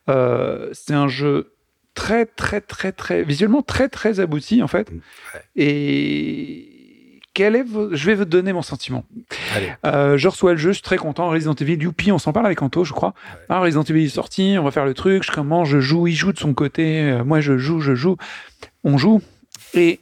[0.08, 1.52] Euh, c'est un jeu
[1.92, 4.90] très, très, très, très, visuellement très, très abouti en fait.
[5.54, 6.73] Et
[7.34, 9.04] quel est je vais vous donner mon sentiment.
[9.84, 11.28] Euh, je reçois le jeu, je suis très content.
[11.28, 13.12] Resident Evil, youpi, on s'en parle avec Anto, je crois.
[13.48, 15.22] Ah, Resident Evil est sorti, on va faire le truc.
[15.24, 17.02] Je commence, je joue, il joue de son côté.
[17.02, 18.16] euh, moi, je joue, je joue.
[18.84, 19.20] On joue.
[19.74, 20.00] Et.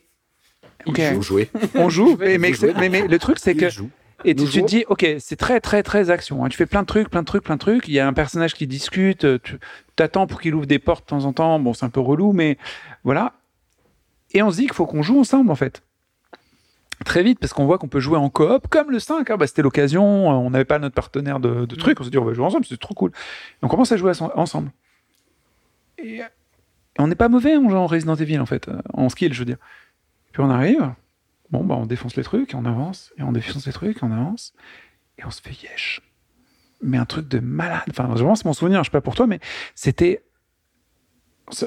[0.87, 1.01] Ok.
[1.15, 1.51] Vous jouez.
[1.75, 3.69] On joue, mais, mais, mais- mais le truc, c'est que.
[3.71, 3.91] Joue.
[4.25, 6.45] Et tu, te dis, ok, c'est très, très, très action.
[6.45, 6.49] hein.
[6.49, 7.89] Tu fais plein de trucs, plein de trucs, plein de trucs.
[7.89, 9.25] Il y a un personnage qui discute.
[9.25, 9.59] euh, Tu
[9.97, 11.59] t'attends pour qu'il ouvre des portes de temps en temps.
[11.59, 12.57] Bon, c'est un peu relou, mais
[13.03, 13.33] voilà.
[14.33, 15.83] Et on se dit qu'il faut qu'on joue ensemble, en fait.
[17.05, 19.31] Très vite, parce qu'on voit qu'on peut jouer en coop, comme le 5.
[19.31, 19.37] hein.
[19.37, 20.31] Bah, C'était l'occasion.
[20.31, 22.01] euh, On n'avait pas notre partenaire de, de trucs.
[22.01, 23.13] On se dit, on va jouer ensemble, c'est trop cool.
[23.63, 24.71] On commence à jouer ensemble.
[25.99, 26.23] Et, et
[26.99, 29.45] on n'est pas mauvais en jouant Resident Evil, en fait, euh, en skill, je veux
[29.45, 29.59] dire.
[30.33, 30.93] Puis on arrive.
[31.51, 34.55] Bon, bah, on défonce les trucs, on avance, et on défonce les trucs, on avance,
[35.19, 36.01] et on se fait yesh.
[36.83, 37.83] Mais un truc de malade.
[37.91, 39.39] Enfin, vraiment, c'est mon souvenir, je sais pas pour toi, mais
[39.75, 40.23] c'était.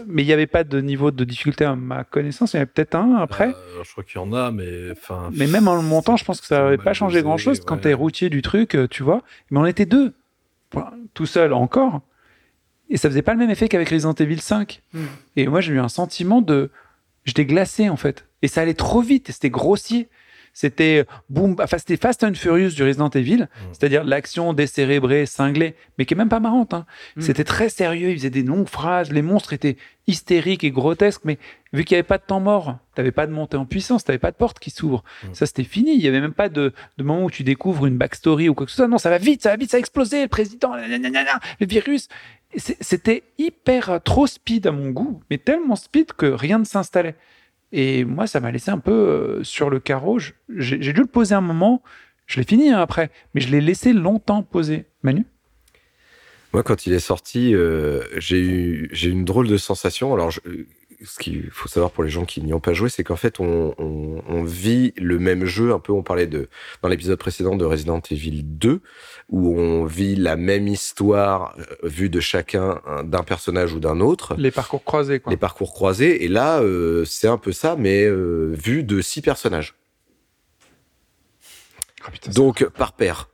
[0.07, 2.61] Mais il n'y avait pas de niveau de difficulté à ma connaissance, il y en
[2.61, 3.49] avait peut-être un après.
[3.49, 5.30] Euh, je crois qu'il y en a, mais enfin.
[5.34, 7.59] Mais même en le montant, je pense que ça n'avait pas changé dosé, grand chose
[7.59, 9.21] quand tu es routier du truc, euh, tu vois.
[9.51, 10.13] Mais on était deux,
[11.13, 12.01] tout seul encore.
[12.89, 14.82] Et ça faisait pas le même effet qu'avec Resident Evil 5.
[15.36, 16.71] Et moi, j'ai eu un sentiment de.
[17.26, 18.26] J'étais glacé en fait.
[18.41, 20.09] Et ça allait trop vite, et c'était grossier.
[20.57, 26.05] C'était boom, enfin c'était Fast and Furious du Resident Evil, c'est-à-dire l'action décérébrée, cinglée, mais
[26.05, 26.73] qui est même pas marrante.
[26.73, 26.85] hein.
[27.19, 29.75] C'était très sérieux, il faisait des longues phrases, les monstres étaient
[30.07, 31.37] hystériques et grotesques, mais
[31.73, 34.17] vu qu'il n'y avait pas de temps mort, t'avais pas de montée en puissance, t'avais
[34.17, 35.03] pas de porte qui s'ouvre.
[35.33, 37.97] Ça c'était fini, il y avait même pas de, de moment où tu découvres une
[37.97, 38.87] backstory ou quoi que ce soit.
[38.87, 42.07] Non, ça va vite, ça va vite, ça a explosé, le président, le virus.
[42.55, 47.15] c'était hyper euh, trop speed à mon goût, mais tellement speed que rien ne s'installait.
[47.78, 50.17] Et moi, ça m'a laissé un peu euh, sur le carreau.
[50.47, 51.84] J'ai dû le poser un moment.
[52.26, 54.86] Je l'ai fini hein, après, mais je l'ai laissé longtemps poser.
[55.03, 55.26] Manu?
[56.53, 60.13] Moi, quand il est sorti, euh, j'ai eu, eu une drôle de sensation.
[60.13, 60.39] Alors, je-
[61.03, 63.39] ce qu'il faut savoir pour les gens qui n'y ont pas joué, c'est qu'en fait,
[63.39, 65.71] on, on- on vit le même jeu.
[65.73, 66.47] Un peu, on parlait de
[66.81, 68.81] dans l'épisode précédent de Resident Evil 2,
[69.29, 73.99] où on vit la même histoire euh, vue de chacun hein, d'un personnage ou d'un
[73.99, 74.35] autre.
[74.37, 75.31] Les parcours croisés, quoi.
[75.31, 76.23] Les parcours croisés.
[76.23, 79.75] Et là, euh, c'est un peu ça, mais euh, vu de six personnages.
[82.03, 83.29] Ah, putain, Donc, par paire.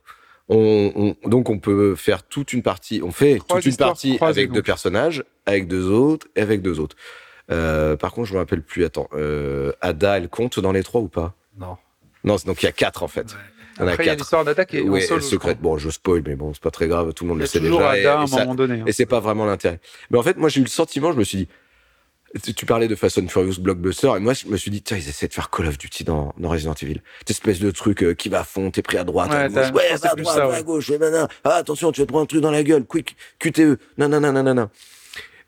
[0.48, 3.00] On, on- donc, on peut faire toute une partie.
[3.02, 6.80] On fait Trois toute une partie avec deux personnages, avec deux autres, et avec deux
[6.80, 6.96] autres.
[7.52, 8.84] Euh, par contre, je me rappelle plus.
[8.84, 11.34] Attends, euh, Ada, elle compte dans les trois ou pas?
[11.58, 11.76] Non.
[12.24, 13.34] Non, donc il y a quatre en fait.
[13.76, 14.18] Il y en a Après, il y a quatre.
[14.20, 15.60] l'histoire d'attaque et Ouais, solo, je secrète.
[15.60, 17.12] Bon, je spoil, mais bon, c'est pas très grave.
[17.14, 17.96] Tout le monde Il y le a sait toujours déjà.
[17.96, 18.80] et- Ada à un et ça- moment donné.
[18.80, 18.84] hein.
[18.86, 19.80] et c'est pas vraiment l'intérêt.
[20.10, 21.48] Mais en fait, moi, j'ai eu le sentiment, je me suis
[22.42, 24.96] dit, tu- parlais de Fast and Furious Blockbuster, et moi, je me suis dit, tiens,
[24.98, 27.00] ils essaient de faire Call of Duty dans, dans Resident Evil.
[27.20, 29.48] Cette espèce de truc euh, qui va à fond, t'es pris à droite, Ouais, à
[29.48, 30.54] gauche, ouais, va à droite, ça, ouais.
[30.56, 31.28] à gauche, nanana.
[31.44, 34.70] Ah, attention, tu vas te prendre un truc dans la gueule, quick, QTE, nanana, nanana.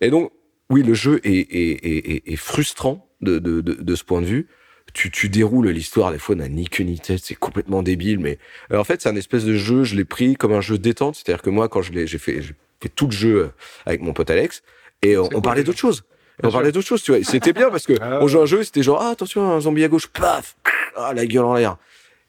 [0.01, 0.33] Et donc,
[0.71, 4.27] oui, le jeu est, est, est, est- frustrant de, de, de, de ce point de
[4.27, 4.49] vue.
[4.93, 8.39] Tu, tu déroules l'histoire, des fois, n'a ni queue ni tête, c'est complètement débile, mais
[8.71, 11.17] euh, en fait, c'est un espèce de jeu, je l'ai pris comme un jeu détente,
[11.17, 13.49] c'est-à-dire que moi, quand je l'ai, j'ai fait, j'ai fait tout le jeu euh,
[13.87, 14.63] avec mon pote Alex,
[15.03, 16.05] et on, parlait d'autre chose.
[16.43, 17.23] On parlait d'autre chose, tu vois.
[17.25, 19.85] C'était bien parce que Ah on jouait un jeu, c'était genre, ah, attention, un zombie
[19.85, 20.57] à gauche, paf,
[20.97, 21.77] ah, la gueule en l'air.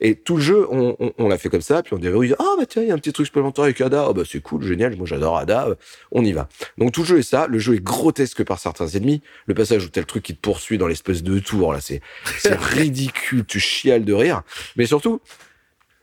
[0.01, 2.55] Et tout le jeu, on, on, on l'a fait comme ça, puis on déverrouille, ah,
[2.57, 4.61] bah tiens, il y a un petit truc supplémentaire avec Ada, oh, bah c'est cool,
[4.61, 5.69] génial, moi j'adore Ada,
[6.11, 6.49] on y va.
[6.77, 9.85] Donc tout le jeu est ça, le jeu est grotesque par certains ennemis, le passage
[9.85, 12.01] où t'as le truc qui te poursuit dans l'espèce de tour, là, c'est,
[12.39, 14.43] c'est ridicule, tu chiales de rire.
[14.75, 15.21] Mais surtout,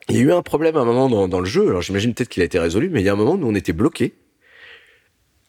[0.09, 2.15] il y a eu un problème à un moment dans, dans le jeu, alors j'imagine
[2.15, 4.15] peut-être qu'il a été résolu, mais il y a un moment où on était bloqué,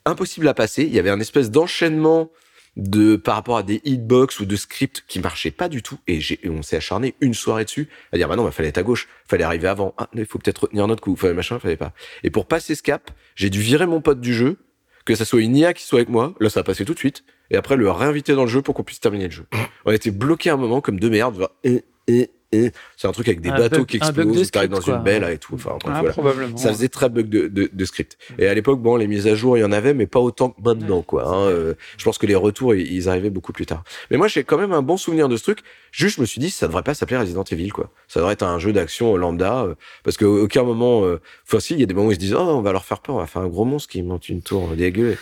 [0.05, 2.29] impossible à passer, il y avait un espèce d'enchaînement
[2.75, 6.19] de par rapport à des hitbox ou de scripts qui marchaient pas du tout et
[6.45, 9.07] on s'est acharné une soirée dessus à dire bah non bah fallait être à gauche
[9.27, 9.93] fallait arriver avant.
[9.97, 11.93] Ah il faut peut-être retenir notre coup fallait machin fallait pas.
[12.23, 14.57] Et pour passer ce cap j'ai dû virer mon pote du jeu
[15.05, 16.99] que ça soit une IA qui soit avec moi là ça a passé tout de
[16.99, 19.45] suite et après le réinviter dans le jeu pour qu'on puisse terminer le jeu.
[19.85, 22.71] On a été bloqué un moment comme deux merdes et, et, et.
[22.97, 24.97] c'est un truc avec des Un bateaux bug- qui un explosent dans script, une quoi.
[24.99, 26.11] baie là et tout enfin Ah, voilà.
[26.11, 26.55] probablement.
[26.57, 28.17] Ça faisait très bug de, de, de script.
[28.37, 30.49] Et à l'époque, bon, les mises à jour, il y en avait, mais pas autant
[30.49, 31.27] que maintenant, quoi.
[31.27, 31.47] hein.
[31.49, 33.83] Euh, je pense que les retours, ils, ils arrivaient beaucoup plus tard.
[34.11, 35.59] Mais moi, j'ai quand même un bon souvenir de ce truc.
[35.91, 37.91] Juste, je me suis dit, ça devrait pas s'appeler Resident Evil, quoi.
[38.07, 41.73] Ça devrait être un jeu d'action lambda, euh, parce qu'à aucun moment, euh, enfin, si,
[41.73, 43.15] il y a des moments où ils se disent, oh, on va leur faire peur,
[43.15, 45.17] on va faire un gros monstre qui monte une tour dégueu.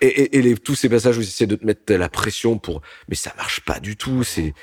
[0.00, 2.56] Et, et, et les, tous ces passages où ils essaient de te mettre la pression
[2.58, 4.54] pour, mais ça marche pas du tout, c'est,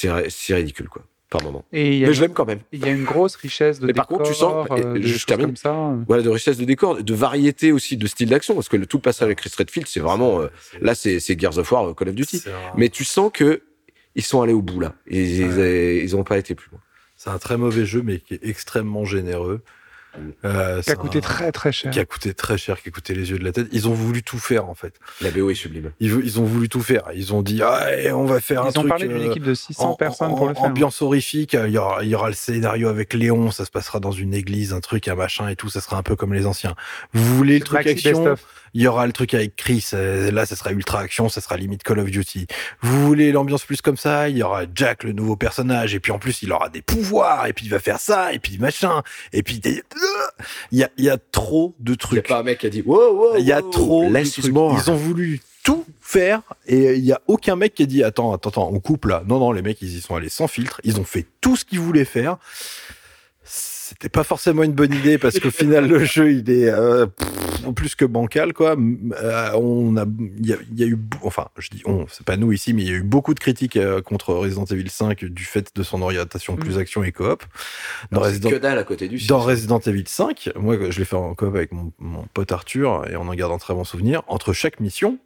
[0.00, 1.02] c'est, c'est ridicule, quoi.
[1.30, 1.62] Par moment.
[1.74, 2.60] Et Mais je l'aime quand même.
[2.72, 5.48] il y a une grosse richesse de Mais par contre, tu sens- euh, je termine.
[5.48, 5.74] comme ça.
[5.74, 5.96] euh.
[6.06, 8.96] voilà de richesse de décor de variété aussi de style d'action parce que le, tout
[8.96, 10.46] le passage avec Chris Redfield c'est vraiment euh,
[10.80, 12.42] là c'est c'est Gears of War Call of Duty
[12.78, 13.60] mais tu sens que
[14.14, 16.80] ils sont allés au bout là ils ils, ils ont pas été plus loin
[17.16, 19.60] C'est un très mauvais jeu, mais qui est extrêmement généreux.
[20.44, 21.90] Euh, Qui a coûté un- très très cher.
[21.92, 23.68] Qui a coûté très cher, qui a coûté les yeux de la tête.
[23.72, 24.94] Ils ont voulu tout faire, en fait.
[25.20, 27.04] la BO est sublime Ils, ont voulu tout faire.
[27.14, 28.88] Ils ont dit, ah, on va faire un Ils ont truc.
[28.88, 30.64] parlé d'une euh, équipe de 600 en- personnes en- pour le faire.
[30.64, 30.68] hein.
[30.68, 31.54] Ambiance horrifique.
[31.54, 33.50] Il y, aura, il y aura le scénario avec Léon.
[33.50, 35.68] Ça se passera dans une église, un truc, un machin et tout.
[35.70, 36.74] Ça sera un peu comme les anciens.
[37.12, 38.34] Vous voulez le truc Maxi action.
[38.74, 39.88] Il y aura le truc avec Chris.
[39.94, 41.28] euh, Là, ça sera ultra action.
[41.30, 42.46] Ça sera limite Call of Duty.
[42.82, 44.28] Vous voulez l'ambiance plus comme ça?
[44.28, 45.94] Il y aura Jack, le nouveau personnage.
[45.94, 47.46] Et puis en plus, il aura des pouvoirs.
[47.46, 48.32] Et puis il va faire ça.
[48.34, 49.02] Et puis machin.
[49.32, 49.82] Et puis des-
[50.72, 52.28] il y a, y a trop de il y a trucs.
[52.28, 54.46] pas un mec qui a dit wow wow Il y a trop de trucs.
[54.46, 58.32] Ils ont voulu tout faire et il y a aucun mec qui a dit attends
[58.32, 59.22] attends attends on coupe là.
[59.26, 60.80] Non non les mecs ils y sont allés sans filtre.
[60.84, 62.38] Ils ont fait tout ce qu'ils voulaient faire.
[63.44, 67.28] C'était pas forcément une bonne idée parce qu'au final le jeu il est euh, pff,
[67.72, 68.76] plus que bancal quoi.
[69.22, 70.04] Euh, on a
[70.38, 72.72] il y, a il y a eu enfin je dis on c'est pas nous ici
[72.74, 75.70] mais il y a eu beaucoup de critiques euh, contre Resident Evil 5 du fait
[75.74, 77.44] de son orientation plus action et coop.
[78.12, 81.04] Dans C'est Resident que dalle à côté du dans Resident Evil 5, moi je l'ai
[81.04, 83.84] fait en coop avec mon, mon pote Arthur et on en garde un très bon
[83.84, 84.22] souvenir.
[84.28, 85.18] Entre chaque mission,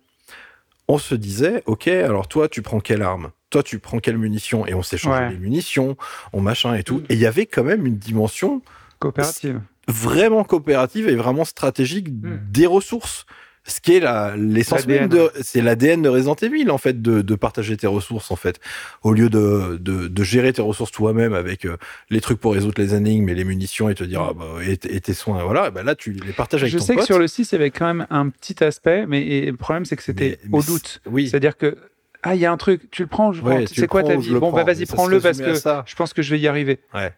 [0.89, 3.31] on se disait, ok, alors toi tu prends quelle arme?
[3.51, 4.67] Toi tu prends quelle munition?
[4.67, 5.31] Et on s'échangeait Ouais.
[5.31, 5.97] les munitions,
[6.33, 6.99] on machin et tout.
[6.99, 7.05] Mm.
[7.11, 8.63] Et il y avait quand même une dimension
[8.99, 9.61] Coopérative.
[9.89, 12.39] Vraiment coopérative et vraiment stratégique Mm.
[12.51, 13.27] des ressources.
[13.65, 17.23] Ce qui est la- l'essence même de, c'est l'ADN de Resident Evil, en fait, de,
[17.23, 18.59] de partager tes ressources, en fait.
[19.05, 21.77] Au lieu de, de, de gérer tes ressources toi-même avec euh,
[22.11, 24.73] les trucs pour résoudre les énigmes et les munitions et te dire, ah bah, et,
[24.73, 27.03] et tes soins, voilà, bah là, tu les partages avec Je ton sais pote.
[27.03, 29.57] que sur le 6, il y avait quand même un petit aspect, mais et le
[29.57, 31.01] problème, c'est que c'était Mais- mais au c'est- doute.
[31.07, 31.29] Oui.
[31.29, 31.79] C'est-à-dire que,
[32.25, 34.03] ah, il y a un truc, tu le prends, je Ouais, prends, tu c'est quoi
[34.03, 34.27] ta prends, vie?
[34.29, 35.85] je le Bon, bah prends, vas-y, prends-le parce que ça.
[35.87, 36.81] je pense que je vais y arriver.
[36.95, 37.13] Ouais.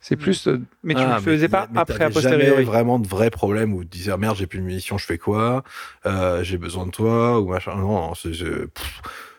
[0.00, 0.46] C'est plus.
[0.46, 2.46] euh, mais tu Ah, le faisais pas mais après, a posteriori.
[2.48, 5.04] jamais vraiment de vrais problèmes où tu disais, Ah, merde, j'ai plus de munitions, je
[5.04, 5.64] fais quoi?
[6.06, 7.74] Euh, j'ai besoin de toi, ou machin.
[7.76, 8.14] Non,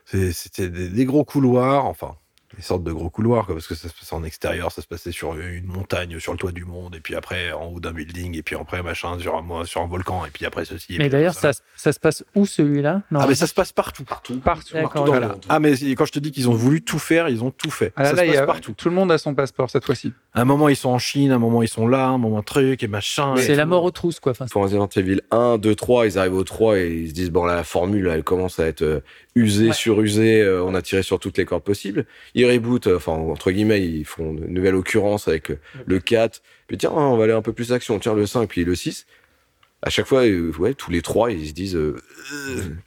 [0.05, 2.15] c'était des, des gros couloirs, enfin,
[2.55, 4.87] des sortes de gros couloirs, quoi, parce que ça se passait en extérieur, ça se
[4.87, 7.91] passait sur une montagne, sur le toit du monde, et puis après en haut d'un
[7.91, 10.95] building, et puis après machin, sur un, sur un volcan, et puis après ceci.
[10.95, 11.53] et Mais d'ailleurs, ça.
[11.53, 13.03] ça, ça se passe où celui-là?
[13.13, 14.03] Ah, mais ça se passe partout.
[14.03, 14.39] Partout.
[14.39, 14.73] Partout.
[14.73, 15.45] Dans monde.
[15.47, 17.93] Ah, mais quand je te dis qu'ils ont voulu tout faire, ils ont tout fait.
[17.95, 18.73] Ah là, ça là, se passe a- partout.
[18.73, 20.11] tout le monde a son passeport cette fois-ci.
[20.39, 22.17] À un moment, ils sont en Chine, à un moment, ils sont là, à un
[22.17, 23.35] moment, truc, et machin.
[23.35, 24.31] c'est la mort aux trousses, quoi.
[24.31, 27.29] Enfin, Pour Resident Evil 1, 2, 3, ils arrivent au 3 et ils se disent,
[27.29, 29.01] bon, là, la formule, elle commence à être euh,
[29.35, 29.73] usée, Ouais.
[29.73, 32.05] surusée, euh, on a tiré sur toutes les cordes possibles.
[32.35, 35.51] Ils rebootent, euh, enfin, entre guillemets, ils font une nouvelle occurrence avec
[35.85, 36.41] le 4.
[36.67, 39.07] Puis tiens, on va aller un peu plus action, tiens, le 5, puis le 6.
[39.81, 41.77] À chaque fois, euh, ouais, tous les trois, ils se disent,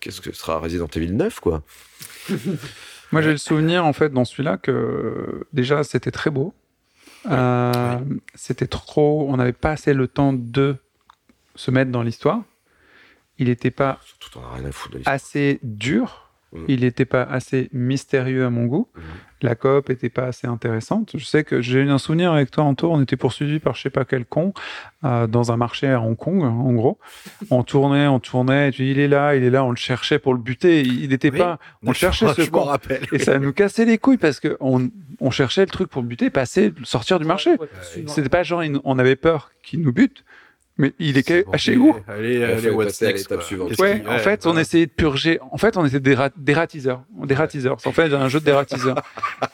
[0.01, 1.63] qu'est-ce que sera Resident Evil 9, quoi
[3.13, 6.55] Moi, j'ai le souvenir, en fait, dans celui-là, que déjà, c'était très beau.
[7.31, 7.99] Euh,
[8.35, 9.27] C'était trop.
[9.29, 10.77] On n'avait pas assez le temps de
[11.55, 12.43] se mettre dans l'histoire.
[13.39, 15.15] Il n'était pas Surtout, t'en as rien à foutre de l'histoire.
[15.15, 16.32] assez dur.
[16.53, 16.65] Mm.
[16.69, 18.89] Il n'était pas assez mystérieux à mon goût.
[18.95, 19.03] Mhm.
[19.43, 21.13] La coop était pas assez intéressante.
[21.17, 22.93] Je sais que j'ai eu un souvenir avec toi, Anto.
[22.93, 24.53] On était poursuivi par je sais pas quel con
[25.03, 26.99] euh, dans un marché à Hong Kong, en gros.
[27.51, 28.69] On tournait, on tournait.
[28.69, 29.65] Et tu dis, il est là, il est là.
[29.65, 30.83] On le cherchait pour le buter.
[30.83, 31.39] Il n'était Oui.
[31.39, 31.59] pas.
[31.85, 32.63] On le cherchait ce con.
[32.63, 33.05] rappelle.
[33.13, 34.89] Et ça nous cassait les couilles parce que on,
[35.21, 37.57] on cherchait le truc pour le buter, passer, sortir du marché.
[38.07, 40.25] C'était pas genre on avait peur qu'il nous bute,
[40.79, 41.97] mais il est bon, chez vous.
[42.09, 43.41] Allez, allez, what's next, quoi.
[43.43, 43.79] suivante.
[43.79, 45.39] Ouais, en fait, on essayait de purger.
[45.51, 47.03] En fait, on était des, rat- des ratiseurs.
[47.25, 47.77] Des ratiseurs.
[47.81, 48.97] C'est en fait un jeu de dératiseurs.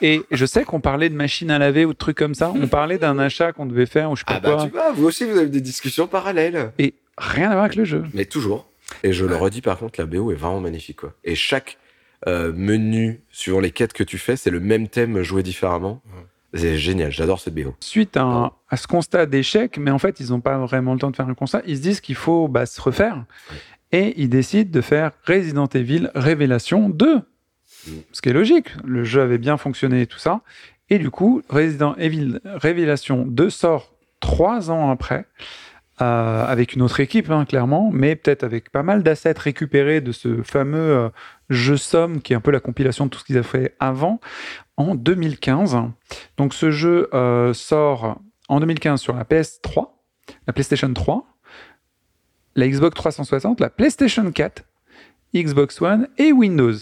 [0.01, 2.53] Et je sais qu'on parlait de machine à laver ou de trucs comme ça.
[2.55, 4.64] On parlait d'un achat qu'on devait faire ou je sais pas Ah bah, quoi.
[4.64, 6.73] tu vois, vous aussi, vous avez des discussions parallèles.
[6.79, 8.05] Et rien à voir avec le jeu.
[8.14, 8.69] Mais toujours.
[9.03, 10.99] Et je le redis par contre, la BO est vraiment magnifique.
[11.01, 11.12] Quoi.
[11.25, 11.79] Et chaque
[12.27, 16.01] euh, menu, suivant les quêtes que tu fais, c'est le même thème joué différemment.
[16.55, 17.74] C'est génial, j'adore cette BO.
[17.80, 20.99] Suite à, un- à ce constat d'échec, mais en fait, ils n'ont pas vraiment le
[20.99, 23.24] temps de faire un constat, ils se disent qu'il faut bah, se refaire.
[23.92, 27.20] Et ils décident de faire Resident Evil Révélation 2.
[28.12, 28.68] Ce qui est logique.
[28.84, 30.40] Le jeu avait bien fonctionné et tout ça.
[30.90, 35.26] Et du coup, Resident Evil Révélation 2 sort trois ans après,
[36.03, 40.12] euh, avec une autre équipe, hein, clairement, mais peut-être avec pas mal d'assets récupérés de
[40.12, 41.09] ce fameux euh,
[41.51, 44.20] jeu Somme, qui est un peu la compilation de tout ce qu'ils avaient fait avant,
[44.79, 45.76] en 2015.
[46.39, 48.18] Donc ce jeu euh, sort
[48.49, 49.89] en 2015 sur la PS3,
[50.47, 51.26] la PlayStation 3,
[52.55, 54.64] la Xbox 360, la PlayStation 4,
[55.35, 56.72] Xbox One et Windows.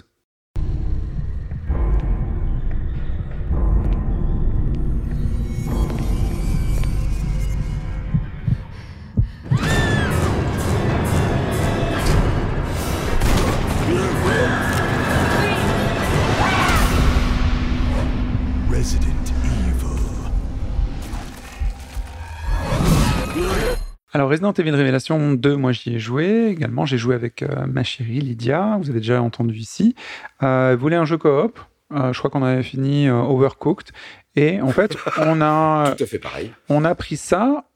[24.16, 26.86] Alors Resident Evil Révélation 2, moi j'y ai joué également.
[26.86, 29.94] J'ai joué avec euh, ma chérie Lydia, vous avez déjà entendu ici.
[30.42, 31.60] Euh, elle voulait un jeu coop.
[31.92, 33.90] Euh, je crois qu'on avait fini Overcooked.
[34.34, 36.50] Et en fait, on a, Tout à fait pareil.
[36.70, 37.66] on a pris ça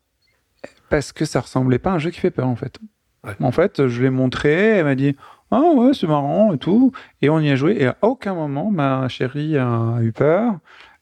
[0.88, 2.78] parce que ça ressemblait pas à un jeu qui fait peur en fait.
[3.22, 3.36] Ouais.
[3.40, 5.16] En fait, je l'ai montré, elle m'a dit
[5.50, 8.70] ah ouais c'est marrant et tout, et on y a joué et à aucun moment
[8.70, 10.54] ma chérie a eu peur.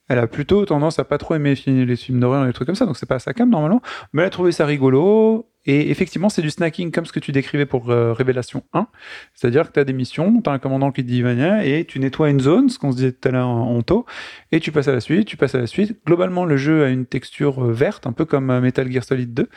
[0.09, 2.75] Elle a plutôt tendance à pas trop aimer les films d'horreur et les trucs comme
[2.75, 3.81] ça, donc c'est pas sa cam normalement.
[4.11, 5.45] Mais elle a trouvé ça rigolo.
[5.65, 8.87] Et effectivement, c'est du snacking comme ce que tu décrivais pour euh, Révélation 1.
[9.35, 11.85] C'est-à-dire que tu as des missions, tu as un commandant qui te dit Vania, et
[11.85, 14.05] tu nettoies une zone, ce qu'on se disait tout à l'heure en taux,
[14.51, 15.99] et tu passes à la suite, tu passes à la suite.
[16.07, 19.33] Globalement, le jeu a une texture euh, verte, un peu comme euh, Metal Gear Solid
[19.33, 19.49] 2.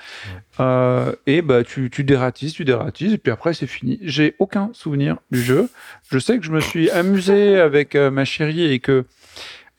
[0.61, 3.98] Euh, et bah, tu, tu dératises, tu dératises, et puis après, c'est fini.
[4.03, 5.70] J'ai aucun souvenir du jeu.
[6.11, 9.07] Je sais que je me suis amusé avec euh, ma chérie et que,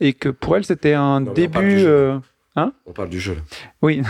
[0.04, 1.84] et que pour elle, c'était un Non, début.
[1.86, 2.20] euh,
[2.86, 3.38] On parle du jeu.
[3.82, 4.02] oui.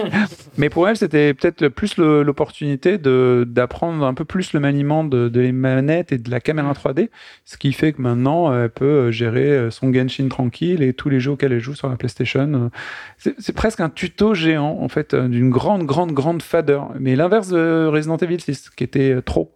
[0.58, 5.40] Mais pour elle, c'était peut-être plus l'opportunité d'apprendre un peu plus le maniement de, de
[5.40, 7.08] les manettes et de la caméra 3D,
[7.44, 11.20] ce qui fait que maintenant, elle peut gérer euh, son Genshin tranquille et tous les
[11.20, 12.70] jeux auxquels elle joue sur la PlayStation.
[13.18, 16.90] C'est presque un tuto géant, en fait, euh, d'une grande, grande, grande fadeur.
[16.98, 19.52] Mais l'inverse de Resident Evil 6, qui était euh, trop.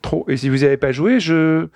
[0.00, 0.24] Trop.
[0.28, 1.68] Et si vous n'y avez pas joué, je...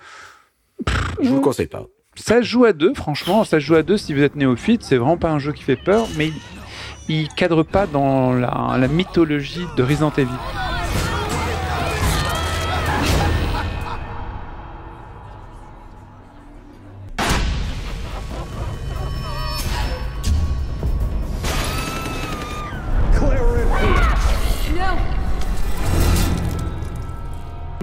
[1.21, 1.85] Je vous le conseille pas.
[2.17, 3.43] Ça joue à deux, franchement.
[3.43, 4.83] Ça joue à deux si vous êtes néophyte.
[4.83, 6.31] C'est vraiment pas un jeu qui fait peur, mais
[7.07, 10.27] il, cadre pas dans la, la mythologie de Resident Evil.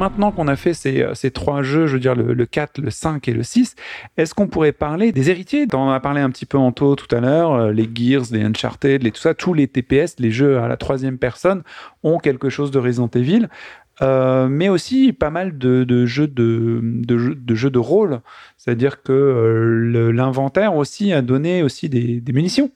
[0.04, 2.90] Maintenant qu'on a fait ces, ces trois jeux, je veux dire le, le 4, le
[2.90, 3.74] 5 et le 6,
[4.18, 5.66] est-ce qu'on pourrait parler des héritiers?
[5.72, 8.42] On a parlé un petit peu en taux tout à l'heure, euh, les Gears, les
[8.42, 11.62] Uncharted, les, tout ça, tous les TPS, les jeux à la troisième personne
[12.02, 13.48] ont quelque chose de Resident Evil.
[14.02, 16.82] Euh, mais aussi pas mal de, jeux de,
[17.16, 18.20] jeux, de rôle,
[18.58, 22.72] c'est-à-dire que euh, l'inventaire aussi a donné aussi des, des munitions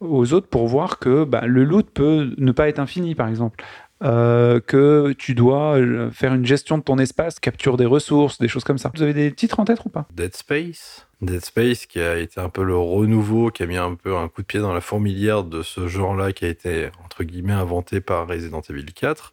[0.00, 3.64] aux autres pour voir que bah, le loot peut ne pas être infini, par exemple.
[4.02, 8.48] Euh, que tu dois euh, faire une gestion de ton espace, capture des ressources, des
[8.48, 8.90] choses comme ça.
[8.94, 10.06] Vous avez des titres en tête ou pas?
[10.14, 11.06] Dead Space.
[11.22, 14.28] Dead Space qui a été un peu le renouveau, qui a mis un peu un
[14.28, 18.02] coup de pied dans la fourmilière de ce genre-là qui a été entre guillemets inventé
[18.02, 19.32] par Resident Evil 4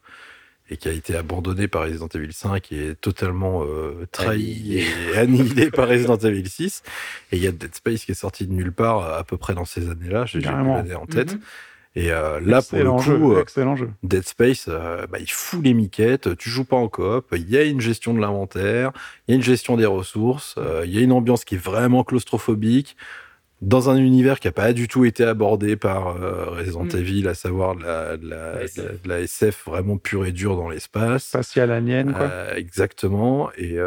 [0.70, 5.18] et qui a été abandonné par Resident Evil 5 et est totalement euh, trahi et
[5.18, 6.84] annihilé par Resident Evil 6.
[7.34, 9.56] Et il y a Dead Space qui est sorti de nulle part à peu près
[9.56, 10.26] dans ces années-là.
[10.26, 11.34] J'ai l'année en tête.
[11.34, 11.42] Mhm.
[11.96, 13.92] Et euh, là, pour le coup, jeu, euh, excellent jeu.
[14.02, 17.58] Dead Space, euh, bah, il fout les miquettes, tu joues pas en coop, il y
[17.58, 18.92] a une gestion de l'inventaire,
[19.28, 21.64] il y a une gestion des ressources, euh, il y a une ambiance qui est
[21.64, 22.98] vraiment claustrophobique,
[23.62, 26.16] dans un univers qui a pas du tout été abordé par
[26.58, 26.98] Resident Mm.
[26.98, 28.18] Evil, à savoir de la,
[29.06, 31.28] la, SF vraiment pure et dure dans l'espace.
[31.28, 32.58] Spatial Alien, quoi.
[32.58, 33.52] Exactement.
[33.58, 33.78] Et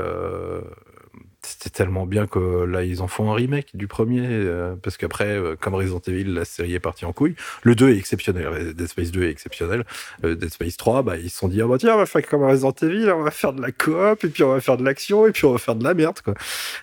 [1.47, 4.27] c'était tellement bien que là, ils en font un remake du premier.
[4.27, 7.35] euh, parce qu'après, euh, comme Resident Evil, la série est partie en couille.
[7.63, 8.75] Le 2 est exceptionnel.
[8.75, 9.85] Dead Space 2 est exceptionnel.
[10.25, 12.27] Euh, Dead Space 3, bah, ils se sont dit, ah bah tiens, on va faire
[12.27, 14.85] comme Resident Evil, on va faire de la coop, et puis on va faire de
[14.85, 16.35] l'action, et puis on va faire de la merde, quoi.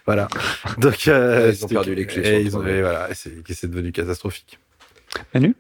[0.06, 0.28] Voilà.
[0.80, 2.78] Donc, euh, Ils ont perdu les clés Et le ils ont, premier.
[2.78, 4.60] et voilà, c'est devenu catastrophique.
[5.34, 5.56] Manu?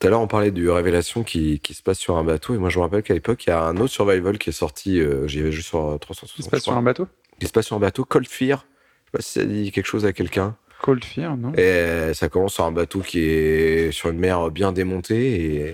[0.00, 2.54] Tout à l'heure, on parlait du Révélation qui, qui se passe sur un bateau.
[2.54, 4.52] Et moi, je me rappelle qu'à l'époque, il y a un autre survival qui est
[4.52, 5.00] sorti.
[5.00, 6.36] euh, J'y avais juste sur euh, 360.
[6.36, 7.08] Qui se passe sur un bateau?
[7.40, 8.04] Qui se passe sur un bateau.
[8.04, 8.66] Cold Fear.
[9.04, 10.56] Je sais pas si ça dit quelque chose à quelqu'un.
[10.82, 14.50] Cold Fear, non Et euh, ça commence sur un bateau qui est sur une mer
[14.50, 15.68] bien démontée et,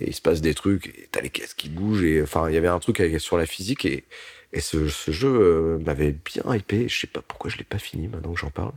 [0.00, 0.86] et il se passe des trucs.
[0.88, 2.04] Et t'as les caisses qui bougent.
[2.04, 4.04] Et enfin, il y avait un truc avec- sur la physique et,
[4.52, 6.88] et ce, ce jeu euh, m'avait bien hypé.
[6.88, 8.72] Je sais pas pourquoi je l'ai pas fini maintenant que j'en parle.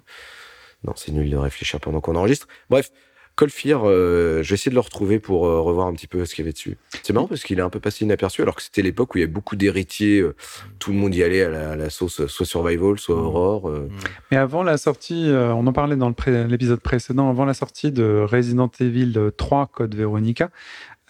[0.84, 2.48] Non, c'est nul de réfléchir pendant qu'on enregistre.
[2.70, 2.92] Bref,
[3.38, 6.26] Cold Fear, euh, je vais essayer de le retrouver pour euh, revoir un petit peu
[6.26, 6.76] ce qu'il y avait dessus.
[7.04, 9.22] C'est marrant parce qu'il est un peu passé inaperçu alors que c'était l'époque où il
[9.22, 10.20] y avait beaucoup d'héritiers.
[10.20, 10.36] euh,
[10.80, 13.70] tout le monde y allait à la, à la sauce, euh, soit survival, soit horror.
[13.70, 13.88] euh.
[14.32, 17.92] Mais avant la sortie, euh, on en parlait dans pré- l'épisode précédent, avant la sortie
[17.92, 20.50] de Resident Evil 3 Code Veronica,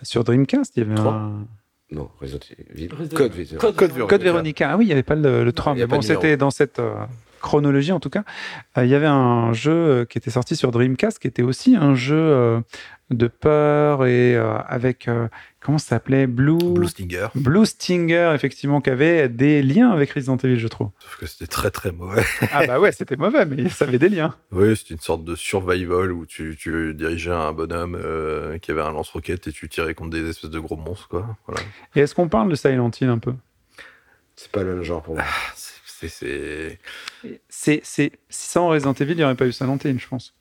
[0.04, 1.46] sur Dreamcast, il y avait un...
[1.90, 2.40] Non, Resident
[2.76, 2.90] Evil.
[2.90, 3.58] Code, Veronica.
[3.58, 4.18] Code- Code, Veronica.
[4.18, 4.70] Veronica.
[4.72, 6.02] Ah oui, il n'y avait pas le, le 3, il y a mais pas bon,
[6.02, 6.94] c'était dans cette euh,
[7.40, 8.24] chronologie en tout cas.
[8.78, 11.76] Euh, il y avait un jeu euh, qui était sorti sur Dreamcast qui était aussi
[11.76, 12.60] un jeu euh,
[13.10, 15.30] de peur et euh, avec, euh,
[15.62, 16.28] comment ça s'appelait?
[16.28, 16.58] Blue...
[16.58, 17.28] Blue Stinger.
[17.36, 20.90] Blue Stinger, effectivement, qui avait des liens avec Resident Evil, je trouve.
[21.00, 22.24] Sauf que c'était très très mauvais.
[22.52, 24.36] Ah bah ouais, c'était mauvais, mais ça avait des liens.
[24.52, 28.82] Oui, c'était une sorte de survival où tu, tu dirigeais un bonhomme euh, qui avait
[28.82, 31.38] un lance-roquette et tu tirais contre des espèces de gros monstres, quoi.
[31.48, 31.62] Voilà.
[31.96, 33.34] Et est-ce qu'on parle de Silent Hill un peu?
[34.36, 35.24] C'est pas le même genre pour moi.
[37.50, 40.34] C'est- c'est- Sans Resident Evil, il n'y aurait pas eu Silent Hill, je pense.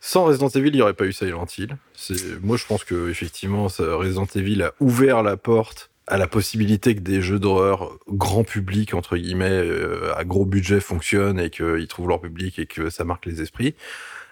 [0.00, 1.76] Sans Resident Evil, il n'y aurait pas eu Silent Hill.
[1.94, 6.26] C'est- Moi, je pense que effectivement, ça- Resident Evil a ouvert la porte à la
[6.26, 11.50] possibilité que des jeux d'horreur grand public, entre guillemets, euh, à gros budget fonctionnent et
[11.50, 13.74] qu'ils trouvent leur public et que ça marque les esprits.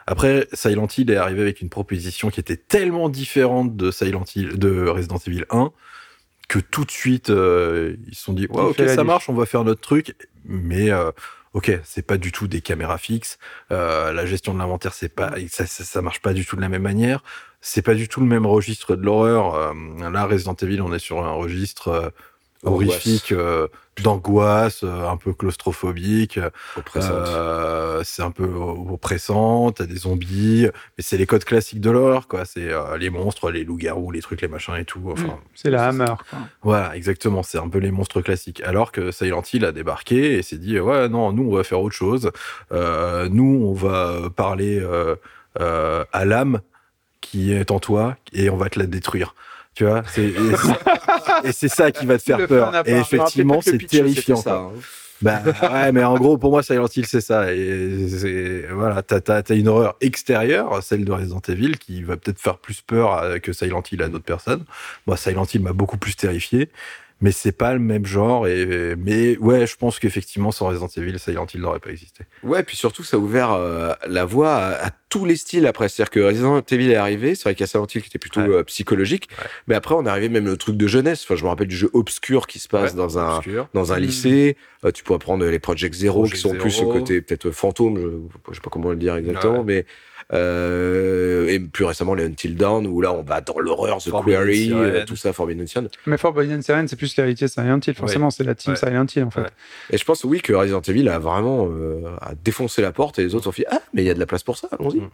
[0.06, 4.58] Après, Silent Hill est arrivé avec une proposition qui était tellement différente de Silent Hill,
[4.58, 5.72] de Resident Evil 1,
[6.48, 9.44] que tout de suite, euh, ils se sont dit, ouais, ok, ça marche, on va
[9.46, 10.14] faire notre truc,
[10.46, 11.10] mais euh,
[11.52, 13.38] ok, c'est pas du tout des caméras fixes,
[13.72, 16.60] euh, la gestion de l'inventaire, c'est pas, ça, ça, ça marche pas du tout de
[16.60, 17.22] la même manière,
[17.60, 19.54] c'est pas du tout le même registre de l'horreur.
[19.54, 22.10] Euh, là, Resident Evil, on est sur un registre euh,
[22.66, 23.68] horrifique, euh,
[24.02, 26.38] d'angoisse, euh, un peu claustrophobique.
[26.96, 32.28] Euh, c'est un peu oppressant, t'as des zombies, mais c'est les codes classiques de l'horreur,
[32.28, 32.44] quoi.
[32.44, 35.02] C'est euh, les monstres, les loups-garous, les trucs, les machins et tout.
[35.10, 35.40] Enfin, Mm.
[35.54, 36.14] C'est la Hammer.
[36.30, 36.38] quoi.
[36.62, 37.42] voilà, exactement.
[37.42, 38.62] C'est un peu les monstres classiques.
[38.62, 41.80] Alors que Silent Hill a débarqué et s'est dit, ouais, non, nous, on va faire
[41.80, 42.30] autre chose.
[42.72, 45.16] Euh, nous, on va parler euh,
[45.60, 46.60] euh, à l'âme
[47.20, 49.34] qui est en toi et on va te la détruire.
[49.76, 50.32] Tu vois, c'est
[51.44, 52.72] et c'est- ça qui va te faire peur.
[52.86, 54.36] Et effectivement, c'est terrifiant.
[54.36, 54.72] ça, hein.
[55.22, 55.40] Bah
[55.72, 57.52] ouais, mais en gros, pour moi, Silent Hill, c'est ça.
[57.52, 62.38] Et voilà, t'as t'as t'as une horreur extérieure, celle de Resident Evil, qui va peut-être
[62.40, 64.64] faire plus peur à- que Silent Hill à d'autres personnes.
[65.06, 66.70] Moi, Silent Hill m'a beaucoup plus terrifié,
[67.20, 68.46] mais c'est pas le même genre.
[68.46, 72.24] Et mais ouais, je pense qu'effectivement, sans Resident Evil, Silent Hill n'aurait pas existé.
[72.42, 75.88] Ouais, puis surtout, ça a ouvert euh, la voie à, à tous les styles après.
[75.88, 78.18] C'est-à-dire que Resident Evil est arrivé, c'est vrai qu'il y a Silent Hill qui était
[78.18, 78.48] plutôt Ouais.
[78.56, 79.28] euh, psychologique,
[79.66, 81.22] mais après, on est arrivé même le truc de jeunesse.
[81.24, 83.68] Enfin, je me rappelle du jeu Obscur qui se passe Ouais, dans un obscur.
[83.72, 84.02] dans un Mm.
[84.02, 84.56] lycée.
[84.84, 87.98] Euh, tu pourrais prendre les Project Zero Project qui sont plus ce côté peut-être fantôme,
[87.98, 88.08] je,
[88.50, 89.64] je sais pas comment le dire exactement, Ouais.
[89.64, 89.86] mais
[90.32, 94.64] Euh, et plus récemment les Until Dawn où là on va dans l'horreur, The Quarry,
[94.64, 94.78] Siren.
[94.82, 95.88] euh, tout ça, Forbidden Siren.
[96.06, 98.76] Mais Forbidden Siren, c'est plus l'héritier Silent Hill, forcément, c'est la team Ouais.
[98.76, 99.42] Silent Hill en fait.
[99.42, 99.50] Ouais.
[99.90, 103.22] Et je pense oui que Resident Evil a vraiment euh, a défoncé la porte et
[103.22, 104.98] les autres ont fait ah mais il y a de la place pour ça, allons-y.
[104.98, 105.10] Mm.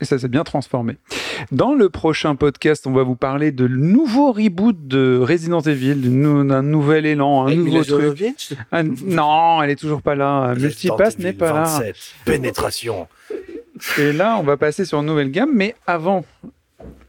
[0.00, 0.96] Et ça s'est bien transformé.
[1.52, 6.62] Dans le prochain podcast, on va vous parler de nouveau reboot de Resident Evil, d'un
[6.62, 8.34] nouvel élan, un Avec nouveau Mila truc.
[8.72, 10.52] Ah, non, elle est toujours pas là.
[10.56, 11.62] Multipass n'est pas là.
[11.62, 11.96] 27.
[12.24, 13.06] Pénétration.
[13.98, 16.24] Et là, on va passer sur une nouvelle gamme, mais avant,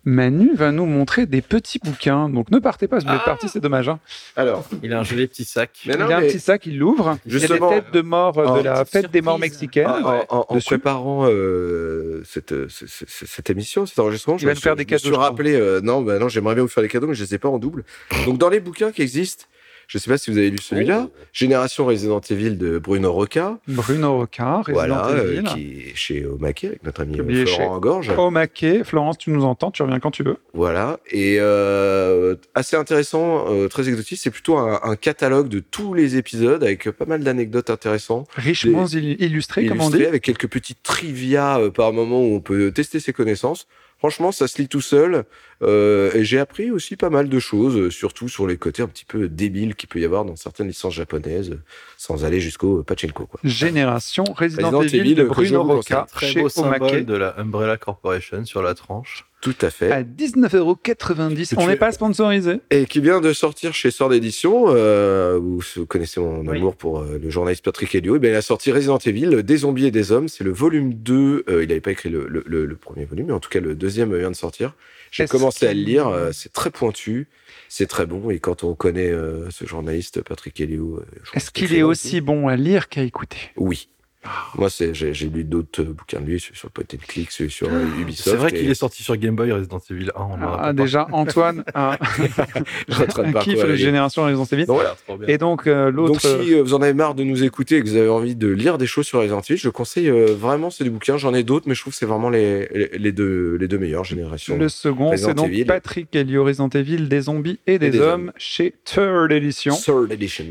[0.04, 2.30] Manu va nous montrer des petits bouquins.
[2.30, 3.90] Donc ne partez pas, si vous êtes parti, c'est dommage.
[3.90, 4.00] hein.
[4.36, 5.72] Alors, Il a un joli petit sac.
[5.88, 7.18] Mais non, il a un petit sac, il l'ouvre.
[7.26, 9.88] Il y a des Justement- têtes de mort euh, de la fête des morts mexicaines.
[9.88, 10.68] en, en- en dessus.
[10.68, 14.84] préparant euh, cette, cette, cette- émission, cet enregistrement, Il je va me suis- faire des
[14.84, 17.08] je me cadeaux, suis rappelé, euh, non, bah non, j'aimerais bien vous faire des cadeaux,
[17.08, 17.84] mais je les ai pas en double.
[18.26, 19.46] Donc dans les bouquins qui existent,
[19.88, 24.18] je sais pas si vous avez lu celui-là, Génération Resident Evil de Bruno Roca, Bruno
[24.18, 25.44] Rocard, Resident voilà, euh, Evil.
[25.44, 28.10] qui est chez Omake avec notre ami euh, Publié chez Florent Gorge.
[28.18, 28.84] Au maquet.
[28.84, 30.38] Florence, tu nous entends, tu reviens quand tu veux.
[30.54, 35.94] Voilà, et euh, assez intéressant, euh, très exotique, c'est plutôt un, un catalogue de tous
[35.94, 38.28] les épisodes avec pas mal d'anecdotes intéressantes.
[38.36, 40.06] Richement il- illustré, comme on dit.
[40.06, 43.68] avec quelques petites trivia euh, par moment où on peut tester ses connaissances.
[43.98, 45.24] Franchement, ça se lit tout seul.
[45.62, 48.88] Euh, et j'ai appris aussi pas mal de choses, euh, surtout sur les côtés un
[48.88, 51.58] petit peu débiles qu'il peut y avoir dans certaines licences japonaises,
[51.98, 53.26] sans aller jusqu'au pachinko.
[53.26, 53.40] Quoi.
[53.44, 55.64] Génération Resident, Resident Evil, Evil, de Bruno.
[55.64, 57.06] Rocca Très chez beau symbole Omake.
[57.06, 59.26] de la Umbrella Corporation sur la tranche.
[59.42, 59.92] Tout à fait.
[59.92, 61.56] À 19,90€.
[61.56, 62.62] Que On n'est es- pas sponsorisé.
[62.72, 64.66] Et qui vient de sortir chez Sort d'édition.
[64.70, 66.58] Euh, vous connaissez mon Oui.
[66.58, 68.16] amour pour euh, le journaliste Patrick Helio.
[68.16, 70.28] Et bien, il a sorti Resident Evil, des zombies et des hommes.
[70.30, 71.44] C'est le volume 2.
[71.48, 73.60] Euh, il n'avait pas écrit le, le- le- le premier volume, mais en tout cas,
[73.60, 74.74] le deuxième vient de sortir.
[75.16, 76.08] J'ai commencé à le lire.
[76.08, 77.28] euh, c'est très pointu.
[77.70, 78.30] C'est très bon.
[78.30, 80.98] Et quand on connaît euh, ce journaliste Patrick Helio.
[80.98, 83.38] euh, Est-ce qu'il est aussi bon à lire qu'à écouter?
[83.56, 83.88] Oui.
[84.58, 87.52] Moi, c'est, j'ai, lu d'autres bouquins de lui, celui sur le Point and Click, celui
[87.52, 88.30] sur euh, Ubisoft.
[88.30, 90.20] C'est vrai et qu'il est sorti sur Game Boy Resident Evil 1.
[90.22, 94.66] On en a Ah, pas déjà, Antoine de un kiff de Génération Resident Evil.
[94.66, 94.96] Donc, voilà.
[95.06, 95.28] Trop bien.
[95.28, 96.22] Et donc, euh, Donc l'autre.
[96.22, 98.48] si euh, vous en avez marre de nous écouter et que vous avez envie de
[98.48, 101.18] lire des choses sur Resident Evil, je conseille euh, vraiment ces deux bouquins.
[101.18, 103.78] J'en ai d'autres, mais je trouve que c'est vraiment les, les, les deux, les deux
[103.78, 104.58] meilleures générations.
[104.58, 105.66] Le second, c'est donc Evil.
[105.66, 108.32] Patrick Helio, Resident Evil, des zombies et des, des hommes hommes.
[108.38, 109.76] chez Third Edition.
[109.76, 110.46] Third Edition.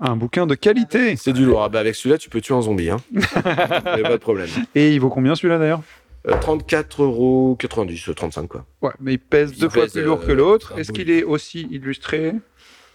[0.00, 1.16] Un bouquin de qualité.
[1.16, 1.62] C'est du lourd.
[1.62, 2.90] Ah bah, avec celui-là, tu peux tuer un zombie.
[2.90, 2.98] Hein.
[3.34, 4.48] Pas de problème.
[4.74, 5.82] Et il vaut combien celui-là d'ailleurs?
[6.26, 8.66] Euh, 34,90€, 35 quoi.
[8.82, 10.78] Ouais, mais il pèse Il deux fois plus lourd euh, que l'autre.
[10.78, 12.34] Est-ce qu'il est aussi illustré?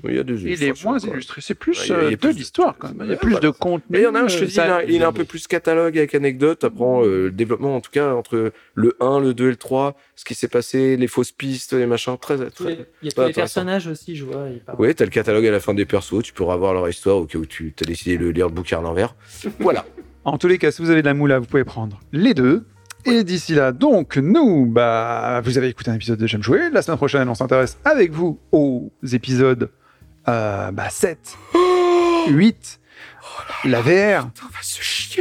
[0.07, 1.09] Il y a des Il est moins quoi.
[1.09, 1.41] illustré.
[1.41, 2.89] C'est plus Ouais, il y a- il y a euh, de plus de- l'histoire quand
[2.89, 2.97] même.
[3.01, 3.47] Il y a Ouais, plus voilà.
[3.47, 3.85] de contenu.
[3.89, 5.07] Mais il y en a un, je te euh, dis, ça- il, a, il a
[5.07, 6.59] un peu plus catalogue avec anecdotes.
[6.59, 9.95] T'apprends euh, le développement, en tout cas, entre le 1, le 2 et le 3,
[10.15, 12.17] ce qui s'est passé, les fausses pistes, les machins.
[12.19, 12.87] Très, très...
[13.01, 14.45] Il y a tous les personnages aussi, je vois.
[14.77, 17.25] Oui, t'as le catalogue à la fin des persos, tu pourras voir leur histoire au
[17.25, 19.15] cas où tu as décidé de lire le bouquin à l'envers.
[19.59, 19.85] Voilà.
[20.25, 22.63] En tous les cas, si vous avez de la moula, vous pouvez prendre les deux.
[23.05, 26.69] Et d'ici là, donc, nous, bah, vous avez écouté un épisode de J'aime jouer.
[26.71, 29.69] La semaine prochaine, on s'intéresse avec vous aux épisodes
[30.27, 31.37] euh, bah, 7,
[32.29, 32.79] 8,
[33.65, 34.27] la VR,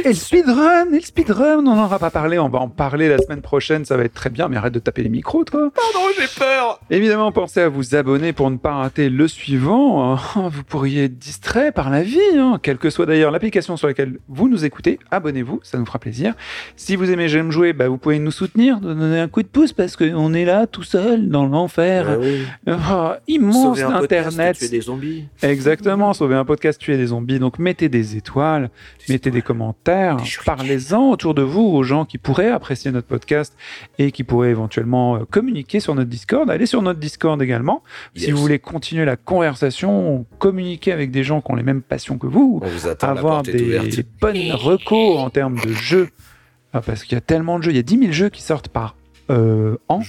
[0.03, 3.09] et le speedrun, et le speedrun, on n'en aura pas parlé, on va en parler
[3.09, 5.69] la semaine prochaine, ça va être très bien, mais arrête de taper les micros, toi.
[5.73, 10.13] Pardon, j'ai peur Évidemment, pensez à vous abonner pour ne pas rater le suivant.
[10.13, 12.59] Euh, Vous pourriez être distrait par la vie, hein.
[12.61, 14.99] quelle que soit d'ailleurs l'application sur laquelle vous nous écoutez.
[15.11, 16.33] Abonnez-vous, ça nous fera plaisir.
[16.75, 19.73] Si vous aimez J'aime jouer, bah, vous pouvez nous soutenir, donner un coup de pouce
[19.73, 22.05] parce qu'on est là tout seul dans l'enfer.
[22.09, 22.43] Ah oui.
[22.67, 24.57] Ah, immense Sauver un podcast, Internet.
[24.57, 25.23] tuer des zombies.
[25.41, 27.39] Exactement, sauver un podcast, tuer des zombies.
[27.39, 28.69] Donc mettez des étoiles,
[29.07, 33.55] mettez des commentaires, parlez-en autour de vous aux gens qui pourraient apprécier notre podcast
[33.99, 36.49] et qui pourraient éventuellement euh, communiquer sur notre Discord.
[36.49, 37.83] Allez sur notre Discord également.
[38.15, 42.17] Si vous voulez continuer la conversation, communiquer avec des gens qui ont les mêmes passions
[42.17, 42.61] que vous,
[43.01, 46.09] avoir des bonnes recos en termes de jeux.
[46.73, 48.41] Ah, Parce qu'il y a tellement de jeux, il y a 10 000 jeux qui
[48.41, 48.95] sortent par
[49.29, 50.01] euh, an.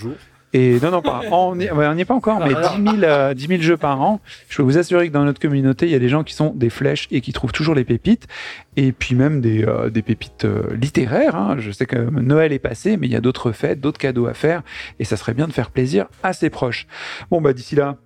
[0.56, 3.60] Et non, non, pas on n'y est pas encore, mais 10 000, euh, 10 000
[3.60, 4.20] jeux par an.
[4.48, 6.52] Je peux vous assurer que dans notre communauté, il y a des gens qui sont
[6.54, 8.28] des flèches et qui trouvent toujours les pépites.
[8.76, 11.34] Et puis même des, euh, des pépites euh, littéraires.
[11.34, 11.56] hein.
[11.58, 14.34] Je sais que Noël est passé, mais il y a d'autres fêtes, d'autres cadeaux à
[14.34, 14.62] faire.
[15.00, 16.86] Et ça serait bien de faire plaisir à ses proches.
[17.32, 17.96] Bon, bah d'ici là,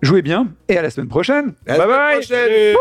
[0.00, 1.54] jouez bien et à la semaine prochaine.
[1.66, 2.14] À bye semaine bye.
[2.20, 2.74] prochaine.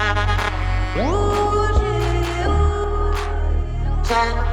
[0.00, 0.35] Wouhou.
[4.06, 4.45] time.